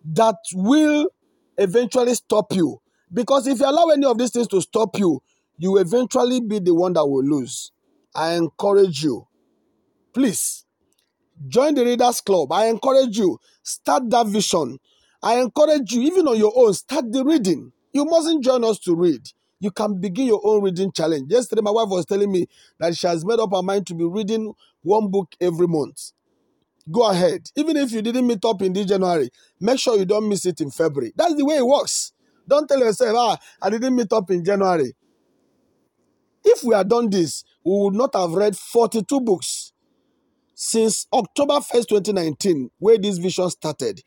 that 0.04 0.36
will 0.54 1.08
eventually 1.56 2.14
stop 2.14 2.52
you. 2.52 2.80
Because 3.12 3.46
if 3.46 3.60
you 3.60 3.66
allow 3.66 3.88
any 3.88 4.04
of 4.06 4.18
these 4.18 4.30
things 4.30 4.48
to 4.48 4.60
stop 4.60 4.98
you, 4.98 5.22
you 5.56 5.72
will 5.72 5.80
eventually 5.80 6.40
be 6.40 6.58
the 6.58 6.74
one 6.74 6.92
that 6.92 7.06
will 7.06 7.24
lose. 7.24 7.72
I 8.14 8.34
encourage 8.34 9.02
you, 9.02 9.26
please 10.12 10.64
join 11.48 11.74
the 11.74 11.84
Readers 11.84 12.20
Club. 12.20 12.52
I 12.52 12.66
encourage 12.66 13.18
you, 13.18 13.38
start 13.62 14.10
that 14.10 14.26
vision. 14.26 14.78
I 15.22 15.40
encourage 15.40 15.92
you, 15.92 16.02
even 16.02 16.28
on 16.28 16.36
your 16.36 16.52
own, 16.54 16.74
start 16.74 17.10
the 17.10 17.24
reading. 17.24 17.72
You 17.92 18.04
mustn't 18.04 18.44
join 18.44 18.64
us 18.64 18.78
to 18.80 18.94
read. 18.94 19.22
You 19.60 19.70
can 19.70 20.00
begin 20.00 20.26
your 20.26 20.40
own 20.44 20.62
reading 20.62 20.92
challenge. 20.92 21.32
Yesterday, 21.32 21.62
my 21.62 21.70
wife 21.70 21.88
was 21.88 22.06
telling 22.06 22.30
me 22.30 22.46
that 22.78 22.96
she 22.96 23.06
has 23.06 23.24
made 23.24 23.38
up 23.38 23.50
her 23.52 23.62
mind 23.62 23.86
to 23.86 23.94
be 23.94 24.04
reading 24.04 24.52
one 24.82 25.10
book 25.10 25.34
every 25.40 25.66
month 25.66 26.12
go 26.90 27.10
ahead. 27.10 27.50
Even 27.56 27.76
if 27.76 27.92
you 27.92 28.02
didn't 28.02 28.26
meet 28.26 28.44
up 28.44 28.62
in 28.62 28.72
this 28.72 28.86
January, 28.86 29.30
make 29.60 29.78
sure 29.78 29.98
you 29.98 30.04
don't 30.04 30.28
miss 30.28 30.46
it 30.46 30.60
in 30.60 30.70
February. 30.70 31.12
That's 31.16 31.34
the 31.34 31.44
way 31.44 31.56
it 31.56 31.66
works. 31.66 32.12
Don't 32.48 32.68
tell 32.68 32.78
yourself, 32.78 33.16
ah, 33.18 33.38
I 33.60 33.70
didn't 33.70 33.94
meet 33.94 34.12
up 34.12 34.30
in 34.30 34.44
January. 34.44 34.94
If 36.44 36.62
we 36.62 36.74
had 36.74 36.88
done 36.88 37.10
this, 37.10 37.42
we 37.64 37.72
would 37.72 37.94
not 37.94 38.14
have 38.14 38.30
read 38.32 38.56
42 38.56 39.20
books 39.20 39.72
since 40.54 41.06
October 41.12 41.54
1st, 41.54 41.88
2019, 41.88 42.70
where 42.78 42.98
this 42.98 43.18
vision 43.18 43.50
started. 43.50 44.00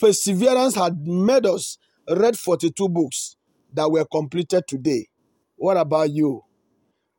Perseverance 0.00 0.74
had 0.74 1.06
made 1.06 1.44
us 1.44 1.76
read 2.08 2.38
42 2.38 2.88
books 2.88 3.36
that 3.72 3.90
were 3.90 4.04
completed 4.04 4.64
today. 4.66 5.08
What 5.56 5.76
about 5.76 6.10
you? 6.10 6.42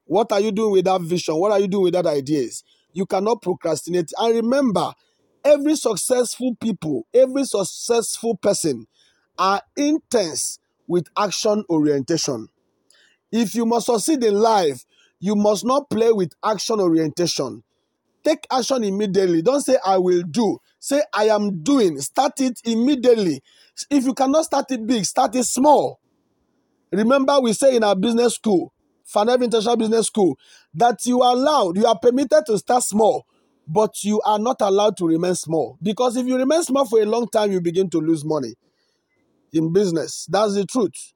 What 0.06 0.32
are 0.32 0.40
you 0.40 0.52
doing 0.52 0.72
with 0.72 0.86
that 0.86 1.02
vision? 1.02 1.36
What 1.36 1.52
are 1.52 1.60
you 1.60 1.68
doing 1.68 1.84
with 1.84 1.94
that 1.94 2.08
ideas? 2.08 2.64
You 2.94 3.06
cannot 3.06 3.42
procrastinate. 3.42 4.12
And 4.18 4.36
remember, 4.36 4.94
every 5.44 5.76
successful 5.76 6.56
people, 6.56 7.06
every 7.14 7.46
successful 7.46 8.36
person 8.36 8.88
are 9.38 9.62
intense 9.78 10.60
with 10.88 11.08
action 11.18 11.64
orientation. 11.70 12.48
If 13.32 13.54
you 13.54 13.66
must 13.66 13.86
succeed 13.86 14.24
in 14.24 14.34
life, 14.34 14.86
you 15.20 15.36
must 15.36 15.64
not 15.66 15.90
play 15.90 16.12
with 16.12 16.32
action 16.44 16.80
orientation. 16.80 17.64
Take 18.24 18.48
action 18.52 18.84
immediately. 18.84 19.42
Don't 19.42 19.62
say, 19.62 19.78
I 19.86 19.98
will 19.98 20.24
do. 20.24 20.58
Say, 20.80 21.02
I 21.14 21.26
am 21.26 21.62
doing. 21.62 22.00
Start 22.00 22.42
it 22.42 22.60
immediately. 22.66 23.42
If 23.90 24.06
you 24.06 24.14
cannot 24.14 24.46
start 24.46 24.72
it 24.72 24.86
big, 24.86 25.06
start 25.06 25.36
it 25.36 25.46
small. 25.46 26.00
Remember, 26.92 27.40
we 27.40 27.54
say 27.54 27.76
in 27.76 27.84
our 27.84 27.96
business 27.96 28.36
school, 28.36 28.74
Fanev 29.14 29.44
International 29.44 29.78
Business 29.78 30.08
School, 30.08 30.38
that 30.74 31.06
you 31.06 31.22
are 31.22 31.34
allowed, 31.34 31.78
you 31.78 31.86
are 31.86 31.98
permitted 31.98 32.44
to 32.48 32.58
start 32.58 32.84
small, 32.84 33.26
but 33.68 34.04
you 34.04 34.22
are 34.22 34.40
not 34.40 34.58
allowed 34.62 34.98
to 34.98 35.08
remain 35.08 35.36
small. 35.36 35.78
Because 35.82 36.18
if 36.18 36.26
you 36.28 36.38
remain 36.38 36.64
small 36.64 36.86
for 36.86 37.02
a 37.02 37.06
long 37.06 37.28
time, 37.28 37.52
you 37.52 37.62
begin 37.62 37.90
to 37.92 38.00
lose 38.00 38.26
money 38.26 38.54
in 39.54 39.74
business. 39.74 40.28
That's 40.30 40.56
the 40.56 40.66
truth. 40.66 41.14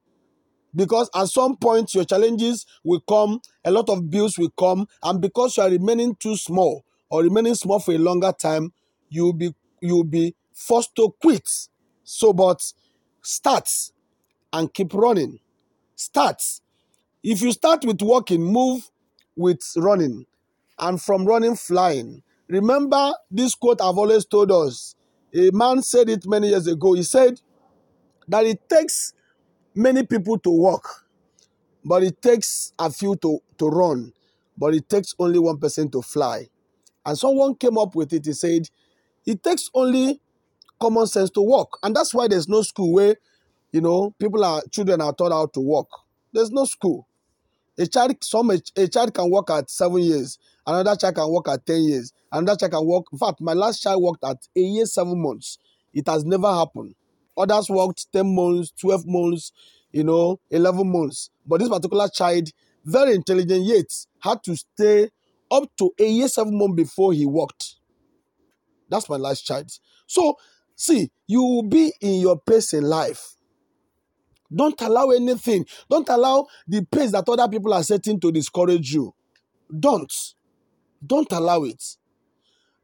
Because 0.76 1.10
at 1.16 1.28
some 1.28 1.58
point, 1.58 1.94
your 1.94 2.04
challenges 2.06 2.66
will 2.84 3.02
come, 3.02 3.42
a 3.64 3.72
lot 3.72 3.90
of 3.90 4.10
bills 4.10 4.38
will 4.38 4.52
come, 4.58 4.88
and 5.04 5.22
because 5.22 5.58
you 5.58 5.64
are 5.64 5.70
remaining 5.70 6.16
too 6.16 6.36
small 6.36 6.84
or 7.10 7.24
remaining 7.24 7.56
small 7.56 7.80
for 7.80 7.94
a 7.94 7.98
longer 8.00 8.32
time, 8.32 8.74
you'll 9.10 9.34
be 9.34 9.54
you'll 9.82 10.04
be 10.04 10.36
forced 10.54 10.96
to 10.96 11.14
quit. 11.22 11.48
So, 12.04 12.34
but 12.34 12.62
start 13.22 13.70
and 14.54 14.74
keep 14.74 14.94
running. 14.94 15.40
Start 16.04 16.42
if 17.24 17.42
you 17.42 17.54
start 17.54 17.86
with 17.86 18.02
walking, 18.02 18.44
move 18.44 18.92
with 19.38 19.62
running, 19.78 20.26
and 20.78 21.02
from 21.02 21.26
running, 21.26 21.56
flying. 21.56 22.22
Remember 22.50 23.14
this 23.32 23.56
quote 23.56 23.80
I've 23.82 23.98
always 23.98 24.26
told 24.26 24.52
us. 24.52 24.96
A 25.34 25.50
man 25.52 25.82
said 25.82 26.10
it 26.10 26.28
many 26.28 26.50
years 26.50 26.68
ago. 26.68 26.94
He 26.94 27.04
said 27.04 27.40
that 28.28 28.46
it 28.46 28.68
takes 28.70 29.14
many 29.74 30.04
people 30.04 30.38
to 30.40 30.50
walk, 30.50 31.08
but 31.86 32.04
it 32.04 32.22
takes 32.22 32.74
a 32.78 32.92
few 32.92 33.16
to, 33.18 33.40
to 33.58 33.68
run, 33.70 34.12
but 34.58 34.76
it 34.76 34.90
takes 34.90 35.16
only 35.18 35.40
one 35.40 35.58
person 35.58 35.90
to 35.92 36.02
fly. 36.02 36.50
And 37.06 37.18
someone 37.18 37.56
came 37.56 37.78
up 37.78 37.96
with 37.96 38.12
it. 38.12 38.26
He 38.26 38.34
said, 38.34 38.70
it 39.26 39.42
takes 39.42 39.70
only 39.74 40.20
common 40.80 41.08
sense 41.08 41.30
to 41.32 41.42
walk. 41.42 41.80
And 41.82 41.96
that's 41.96 42.14
why 42.14 42.28
there's 42.28 42.50
no 42.50 42.62
school 42.62 42.94
where, 42.94 43.16
you 43.74 43.82
know, 43.82 44.16
people 44.20 44.46
are, 44.46 44.62
children 44.72 45.02
are 45.02 45.14
taught 45.14 45.34
how 45.34 45.48
to 45.48 45.60
walk. 45.60 45.90
There's 46.32 46.52
no 46.52 46.64
school. 46.66 47.08
A 47.78 47.88
child, 47.88 48.24
some 48.24 48.52
a, 48.52 48.88
child 48.88 49.14
can 49.14 49.32
work 49.32 49.50
at 49.50 49.70
seven 49.70 50.00
years, 50.00 50.38
another 50.66 50.96
child 50.96 51.16
can 51.16 51.30
work 51.32 51.50
at 51.50 51.66
ten 51.66 51.82
years, 51.82 52.14
another 52.32 52.56
child 52.56 52.72
can 52.72 52.86
work. 52.86 53.06
In 53.12 53.18
fact, 53.18 53.42
my 53.42 53.54
last 53.54 53.82
child 53.82 54.02
worked 54.02 54.24
at 54.24 54.38
a 54.56 54.60
year 54.60 54.86
seven 54.86 55.20
months. 55.20 55.58
It 55.92 56.08
has 56.08 56.24
never 56.24 56.52
happened. 56.54 56.94
Others 57.36 57.70
worked 57.72 58.12
ten 58.14 58.36
months, 58.36 58.72
twelve 58.80 59.08
months, 59.08 59.52
you 59.92 60.04
know, 60.04 60.40
eleven 60.52 60.92
months. 60.92 61.32
But 61.48 61.62
this 61.62 61.70
particular 61.70 62.08
child, 62.10 62.50
very 62.86 63.16
intelligent 63.16 63.64
yet, 63.66 63.92
had 64.20 64.44
to 64.44 64.56
stay 64.56 65.10
up 65.50 65.64
to 65.78 65.92
a 66.00 66.06
year 66.06 66.28
seven 66.28 66.56
months 66.56 66.76
before 66.76 67.12
he 67.12 67.26
worked. 67.26 67.78
That's 68.88 69.10
my 69.10 69.18
last 69.18 69.48
child. 69.48 69.72
So, 70.06 70.38
see, 70.76 71.10
you 71.26 71.42
will 71.42 71.64
be 71.64 71.92
in 72.02 72.22
your 72.22 72.40
pace 72.40 72.74
in 72.74 72.84
life. 72.84 73.36
Don't 74.54 74.80
allow 74.82 75.10
anything. 75.10 75.66
Don't 75.90 76.08
allow 76.10 76.46
the 76.68 76.86
pace 76.86 77.12
that 77.12 77.28
other 77.28 77.48
people 77.48 77.74
are 77.74 77.84
setting 77.84 78.20
to 78.20 78.32
discourage 78.32 78.94
you. 78.94 79.14
Don't. 79.80 80.14
Don't 81.06 81.32
allow 81.32 81.64
it. 81.64 81.84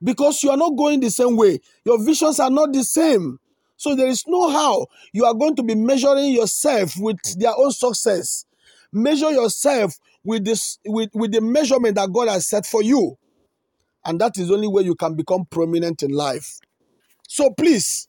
Because 0.04 0.42
you 0.44 0.50
are 0.50 0.58
not 0.58 0.76
going 0.78 1.00
the 1.00 1.12
same 1.12 1.36
way. 1.36 1.60
Your 1.86 2.04
visions 2.04 2.40
are 2.40 2.50
not 2.50 2.74
the 2.74 2.84
same. 2.84 3.40
So 3.78 3.96
there 3.96 4.08
is 4.08 4.26
no 4.28 4.50
how 4.50 4.88
you 5.14 5.26
are 5.26 5.34
going 5.34 5.56
to 5.56 5.64
be 5.64 5.74
measuring 5.74 6.32
yourself 6.34 6.96
with 6.98 7.18
their 7.40 7.54
own 7.58 7.72
success. 7.72 8.46
Measure 8.92 9.32
yourself 9.32 9.98
with 10.24 10.44
this 10.44 10.80
with, 10.86 11.10
with 11.14 11.32
the 11.32 11.40
measurement 11.40 11.96
that 11.96 12.12
God 12.12 12.28
has 12.28 12.48
set 12.48 12.66
for 12.66 12.84
you. 12.84 13.18
And 14.04 14.20
that 14.20 14.38
is 14.38 14.52
only 14.52 14.68
way 14.68 14.84
you 14.84 14.96
can 14.96 15.16
become 15.16 15.46
prominent 15.46 16.04
in 16.04 16.12
life. 16.12 16.60
So 17.28 17.52
please 17.52 18.09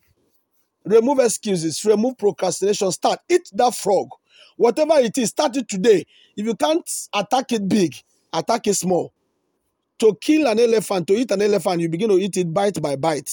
remove 0.91 1.19
excuses, 1.21 1.85
remove 1.85 2.19
procrastination, 2.19 2.91
start. 2.93 3.21
Eat 3.29 3.51
that 3.55 3.75
frog. 3.75 4.09
Whatever 4.57 4.95
it 4.99 5.17
is, 5.19 5.31
start 5.31 5.57
it 5.57 5.69
today. 5.69 6.05
If 6.37 6.47
you 6.47 6.55
can't 6.55 6.89
attack 7.15 7.53
it 7.53 7.69
big, 7.69 7.95
attack 8.33 8.67
it 8.67 8.75
small. 8.75 9.13
To 10.01 10.15
kill 10.21 10.47
an 10.47 10.59
elephant, 10.59 11.07
to 11.09 11.15
eat 11.15 11.31
an 11.31 11.43
elephant, 11.43 11.81
you 11.81 11.89
begin 11.89 12.09
to 12.11 12.19
eat 12.19 12.37
it 12.37 12.53
bite 12.53 12.81
by 12.81 12.97
bite. 12.97 13.31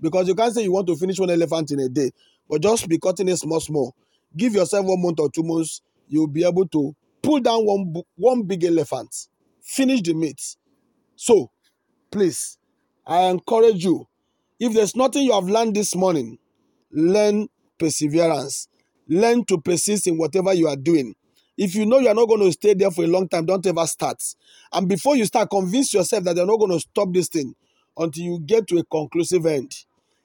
Because 0.00 0.28
you 0.28 0.34
can't 0.34 0.54
say 0.54 0.62
you 0.62 0.72
want 0.72 0.86
to 0.88 0.96
finish 0.96 1.18
one 1.18 1.30
elephant 1.30 1.70
in 1.70 1.80
a 1.80 1.88
day, 1.88 2.10
but 2.48 2.60
just 2.60 2.88
be 2.88 2.98
cutting 2.98 3.28
it 3.28 3.36
small, 3.36 3.60
small. 3.60 3.94
Give 4.36 4.54
yourself 4.54 4.84
one 4.86 5.00
month 5.02 5.20
or 5.20 5.30
two 5.30 5.42
months, 5.42 5.80
you'll 6.08 6.26
be 6.26 6.44
able 6.44 6.68
to 6.68 6.94
pull 7.22 7.40
down 7.40 7.64
one, 7.64 7.94
one 8.16 8.42
big 8.42 8.64
elephant 8.64 9.28
finish 9.66 10.00
the 10.02 10.14
meat. 10.14 10.40
So, 11.16 11.50
please, 12.10 12.56
I 13.06 13.22
encourage 13.22 13.84
you. 13.84 14.06
If 14.58 14.72
there's 14.72 14.96
nothing 14.96 15.24
you 15.24 15.32
have 15.32 15.48
learned 15.48 15.74
this 15.74 15.94
morning, 15.94 16.38
learn 16.90 17.48
perseverance. 17.78 18.68
Learn 19.08 19.44
to 19.46 19.60
persist 19.60 20.06
in 20.06 20.18
whatever 20.18 20.52
you 20.52 20.68
are 20.68 20.76
doing. 20.76 21.14
If 21.56 21.74
you 21.74 21.86
know 21.86 21.98
you 21.98 22.08
are 22.08 22.14
not 22.14 22.28
going 22.28 22.40
to 22.40 22.52
stay 22.52 22.74
there 22.74 22.90
for 22.90 23.04
a 23.04 23.08
long 23.08 23.28
time, 23.28 23.46
don't 23.46 23.64
ever 23.66 23.86
start. 23.86 24.22
And 24.72 24.88
before 24.88 25.16
you 25.16 25.24
start, 25.24 25.50
convince 25.50 25.94
yourself 25.94 26.24
that 26.24 26.36
you're 26.36 26.46
not 26.46 26.58
going 26.58 26.72
to 26.72 26.80
stop 26.80 27.12
this 27.12 27.28
thing 27.28 27.54
until 27.96 28.24
you 28.24 28.40
get 28.40 28.66
to 28.68 28.78
a 28.78 28.84
conclusive 28.84 29.46
end. 29.46 29.74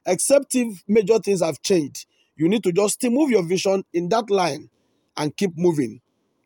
Except 0.05 0.55
if 0.55 0.83
major 0.87 1.19
things 1.19 1.41
have 1.41 1.61
changed, 1.61 2.05
you 2.35 2.49
need 2.49 2.63
to 2.63 2.71
just 2.71 2.95
still 2.95 3.11
move 3.11 3.29
your 3.29 3.43
vision 3.43 3.83
in 3.93 4.09
that 4.09 4.29
line 4.29 4.69
and 5.15 5.35
keep 5.37 5.51
moving. 5.55 6.01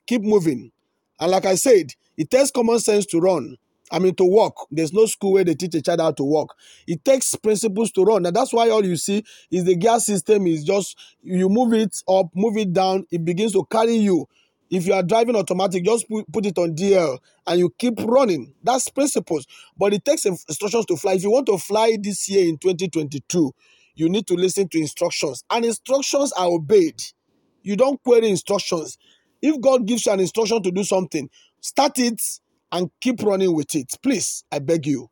Keep 0.06 0.21
moving. 0.23 0.71
And 1.19 1.32
like 1.32 1.45
I 1.45 1.56
said, 1.56 1.93
it 2.17 2.30
takes 2.30 2.51
common 2.51 2.80
sense 2.80 3.06
to 3.08 3.19
run. 3.19 3.58
I 3.91 4.00
mean, 4.00 4.15
to 4.15 4.26
walk. 4.26 4.67
There's 4.71 4.93
no 4.93 5.06
school 5.06 5.34
where 5.34 5.43
they 5.43 5.54
teach 5.54 5.76
a 5.76 5.82
child 5.82 6.02
how 6.02 6.12
to 6.12 6.24
walk. 6.24 6.56
It 6.88 7.06
takes 7.06 7.36
principles 7.36 7.91
to 7.91 8.04
run. 8.04 8.26
And 8.26 8.36
that's 8.36 8.52
why 8.52 8.69
all 8.69 8.84
you 8.84 8.98
see 8.98 9.24
is 9.52 9.63
the 9.63 9.76
gear 9.76 10.00
system 10.00 10.48
is 10.48 10.63
just 10.63 10.98
you 11.21 11.50
move 11.50 11.74
it 11.74 12.02
up, 12.08 12.28
move 12.34 12.58
it 12.58 12.74
down, 12.74 13.06
it 13.12 13.24
begins 13.24 13.54
to 13.54 13.63
carry 13.69 13.95
you. 13.95 14.28
If 14.71 14.88
you 14.88 14.93
are 14.93 15.04
driving 15.04 15.36
automatic, 15.36 15.86
just 15.86 16.10
put, 16.10 16.32
put 16.32 16.45
it 16.45 16.58
on 16.58 16.76
DL 16.76 17.19
and 17.45 17.60
you 17.60 17.74
keep 17.78 18.00
running. 18.00 18.54
That's 18.63 18.89
principles. 18.89 19.45
But 19.78 19.93
it 19.93 20.04
takes 20.04 20.26
instructions 20.26 20.88
to 20.88 20.98
fly. 20.98 21.13
If 21.13 21.24
you 21.24 21.32
want 21.32 21.45
to 21.48 21.58
fly 21.60 21.98
this 22.02 22.28
year 22.28 22.48
in 22.48 22.58
2022, 22.58 23.52
you 23.93 24.10
need 24.10 24.26
to 24.28 24.34
listen 24.34 24.67
to 24.69 24.80
instructions. 24.80 25.43
And 25.50 25.63
instructions 25.63 26.34
are 26.34 26.48
obeyed. 26.48 27.02
You 27.62 27.76
don't 27.76 28.02
query 28.04 28.30
instructions. 28.30 28.98
If 29.41 29.62
God 29.62 29.86
gives 29.86 30.06
you 30.06 30.12
an 30.12 30.19
instruction 30.19 30.63
to 30.63 30.71
do 30.71 30.84
something, 30.84 31.30
start 31.62 32.00
it 32.00 32.21
and 32.71 32.89
keep 33.01 33.21
running 33.23 33.54
with 33.56 33.73
it. 33.75 33.93
Please, 34.01 34.43
I 34.51 34.60
beg 34.60 34.86
you. 34.88 35.10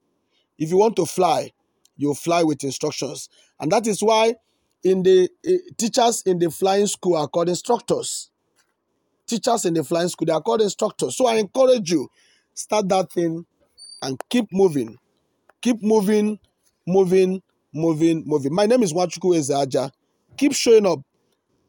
If 0.58 0.70
you 0.70 0.78
want 0.78 0.96
to 0.98 1.06
fly, 1.06 1.52
you 1.98 2.14
fly 2.14 2.44
with 2.44 2.64
instructions. 2.64 3.30
And 3.60 3.72
that 3.72 3.88
is 3.88 4.02
why 4.02 4.36
in 4.84 5.04
the 5.04 5.30
uh, 5.48 5.52
teachers 5.78 6.24
in 6.26 6.40
the 6.40 6.52
flying 6.52 6.88
school 6.88 7.16
are 7.16 7.28
called 7.28 7.50
instructors. 7.50 8.30
Teachers 9.26 9.66
in 9.66 9.74
the 9.74 9.84
flying 9.84 10.10
school, 10.10 10.26
they 10.26 10.34
are 10.34 10.42
called 10.42 10.62
instructors. 10.62 11.16
So 11.16 11.28
I 11.28 11.36
encourage 11.36 11.92
you, 11.92 12.10
start 12.54 12.90
that 12.90 13.12
thing 13.12 13.46
and 14.02 14.20
keep 14.30 14.48
moving. 14.52 14.98
Keep 15.62 15.82
moving, 15.82 16.40
moving, 16.86 17.42
moving, 17.74 18.24
moving. 18.26 18.54
My 18.54 18.66
name 18.66 18.84
is 18.84 18.92
Nwachukwu 18.94 19.38
Eze 19.38 19.52
Aja. 19.52 19.92
Keep 20.36 20.54
showing 20.54 20.86
up, 20.86 21.00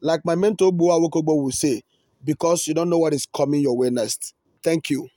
like 0.01 0.25
my 0.25 0.35
mentor 0.35 0.73
Bua 0.73 0.99
Wokobo 0.99 1.41
will 1.43 1.53
say, 1.53 1.83
because 2.25 2.67
you 2.67 2.75
don't 2.75 2.91
know 2.91 2.99
what 2.99 3.15
is 3.15 3.27
coming 3.27 3.61
your 3.61 3.77
way 3.77 3.91
next. 3.91 4.35
Thank 4.63 4.91
you. 4.91 5.09